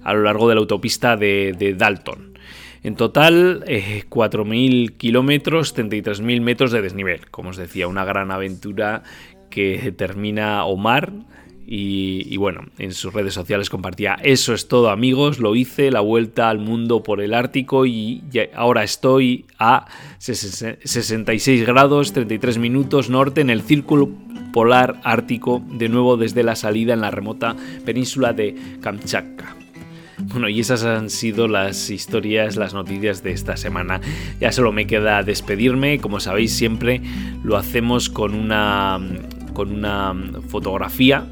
a 0.03 0.13
lo 0.13 0.23
largo 0.23 0.47
de 0.47 0.55
la 0.55 0.61
autopista 0.61 1.17
de, 1.17 1.75
Dalton. 1.77 2.37
En 2.83 2.95
total, 2.95 3.65
4.000 3.65 4.95
kilómetros, 4.95 5.75
33.000 5.75 6.39
metros 6.39 6.71
de 6.71 6.81
desnivel. 6.81 7.29
Como 7.29 7.49
os 7.49 7.57
decía, 7.57 7.87
una 7.89 8.05
gran 8.05 8.31
aventura 8.31 9.03
que 9.49 9.91
termina 9.97 10.63
Omar 10.63 11.11
y, 11.69 12.37
bueno, 12.37 12.61
en 12.77 12.93
sus 12.93 13.13
redes 13.13 13.33
sociales 13.33 13.69
compartía, 13.69 14.15
eso 14.23 14.53
es 14.53 14.69
todo 14.69 14.89
amigos, 14.89 15.39
lo 15.39 15.53
hice, 15.53 15.91
la 15.91 15.99
vuelta 15.99 16.49
al 16.49 16.59
mundo 16.59 17.03
por 17.03 17.19
el 17.19 17.33
Ártico 17.33 17.85
y 17.85 18.23
ahora 18.55 18.85
estoy 18.85 19.45
a 19.59 19.85
66 20.17 21.65
grados, 21.65 22.13
33 22.13 22.57
minutos 22.57 23.09
norte 23.09 23.41
en 23.41 23.49
el 23.49 23.63
círculo 23.63 24.09
polar 24.53 25.01
ártico, 25.03 25.61
de 25.69 25.89
nuevo 25.89 26.15
desde 26.15 26.41
la 26.41 26.55
salida 26.55 26.93
en 26.93 27.01
la 27.01 27.11
remota 27.11 27.57
península 27.85 28.31
de 28.31 28.55
Kamchatka. 28.81 29.57
Bueno, 30.19 30.47
y 30.47 30.61
esas 30.61 30.85
han 30.85 31.09
sido 31.09 31.49
las 31.49 31.89
historias, 31.89 32.55
las 32.55 32.73
noticias 32.73 33.23
de 33.23 33.31
esta 33.31 33.57
semana. 33.57 33.99
Ya 34.39 34.53
solo 34.53 34.71
me 34.71 34.87
queda 34.87 35.21
despedirme, 35.21 35.99
como 35.99 36.21
sabéis 36.21 36.53
siempre 36.53 37.01
lo 37.43 37.57
hacemos 37.57 38.09
con 38.09 38.33
una, 38.33 38.99
con 39.53 39.73
una 39.73 40.15
fotografía 40.47 41.27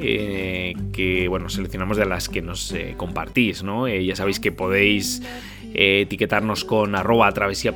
eh, 0.00 0.74
que 0.92 1.28
bueno, 1.28 1.48
seleccionamos 1.48 1.96
de 1.96 2.06
las 2.06 2.28
que 2.28 2.42
nos 2.42 2.72
eh, 2.72 2.94
compartís, 2.96 3.62
¿no? 3.62 3.86
Eh, 3.86 4.04
ya 4.04 4.14
sabéis 4.16 4.38
que 4.40 4.52
podéis 4.52 5.22
etiquetarnos 5.74 6.64
con 6.64 6.94
arroba 6.94 7.30
travesía 7.32 7.74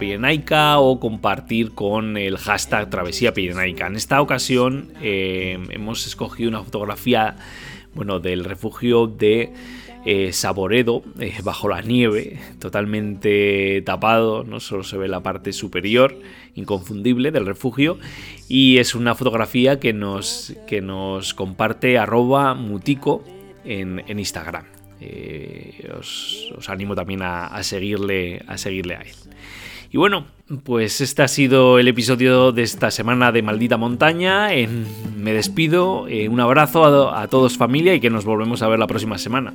o 0.78 1.00
compartir 1.00 1.72
con 1.72 2.16
el 2.16 2.38
hashtag 2.38 2.88
travesía 2.88 3.34
pirenaica. 3.34 3.86
En 3.86 3.96
esta 3.96 4.22
ocasión 4.22 4.92
hemos 5.02 6.06
escogido 6.06 6.48
una 6.48 6.62
fotografía 6.62 7.36
bueno, 7.94 8.18
del 8.18 8.44
refugio 8.44 9.06
de 9.06 9.52
eh, 10.04 10.32
Saboredo, 10.32 11.04
eh, 11.20 11.32
bajo 11.44 11.68
la 11.68 11.80
nieve, 11.80 12.40
totalmente 12.58 13.82
tapado, 13.82 14.42
no 14.42 14.58
solo 14.58 14.82
se 14.82 14.96
ve 14.98 15.06
la 15.06 15.22
parte 15.22 15.52
superior, 15.52 16.18
inconfundible 16.56 17.30
del 17.30 17.46
refugio, 17.46 17.98
y 18.48 18.78
es 18.78 18.96
una 18.96 19.14
fotografía 19.14 19.78
que 19.78 19.92
nos, 19.92 20.54
que 20.66 20.80
nos 20.80 21.34
comparte 21.34 22.00
mutico 22.54 23.22
en, 23.64 24.02
Instagram. 24.08 24.64
Eh, 25.00 25.88
os, 25.96 26.52
animo 26.66 26.96
también 26.96 27.20
a, 27.22 27.62
seguirle, 27.62 28.42
a 28.48 28.58
seguirle 28.58 28.96
a 28.96 29.02
él. 29.02 29.14
Y 29.92 29.98
bueno, 29.98 30.26
pues 30.64 31.00
este 31.00 31.22
ha 31.22 31.28
sido 31.28 31.78
el 31.78 31.86
episodio 31.86 32.50
de 32.50 32.62
esta 32.62 32.90
semana 32.90 33.30
de 33.30 33.42
Maldita 33.42 33.76
Montaña. 33.76 34.48
me 35.16 35.32
despido, 35.32 36.08
un 36.28 36.40
abrazo 36.40 37.12
a, 37.12 37.22
a 37.22 37.28
todos 37.28 37.56
familia 37.56 37.94
y 37.94 38.00
que 38.00 38.10
nos 38.10 38.24
volvemos 38.24 38.62
a 38.62 38.68
ver 38.68 38.80
la 38.80 38.88
próxima 38.88 39.16
semana. 39.16 39.54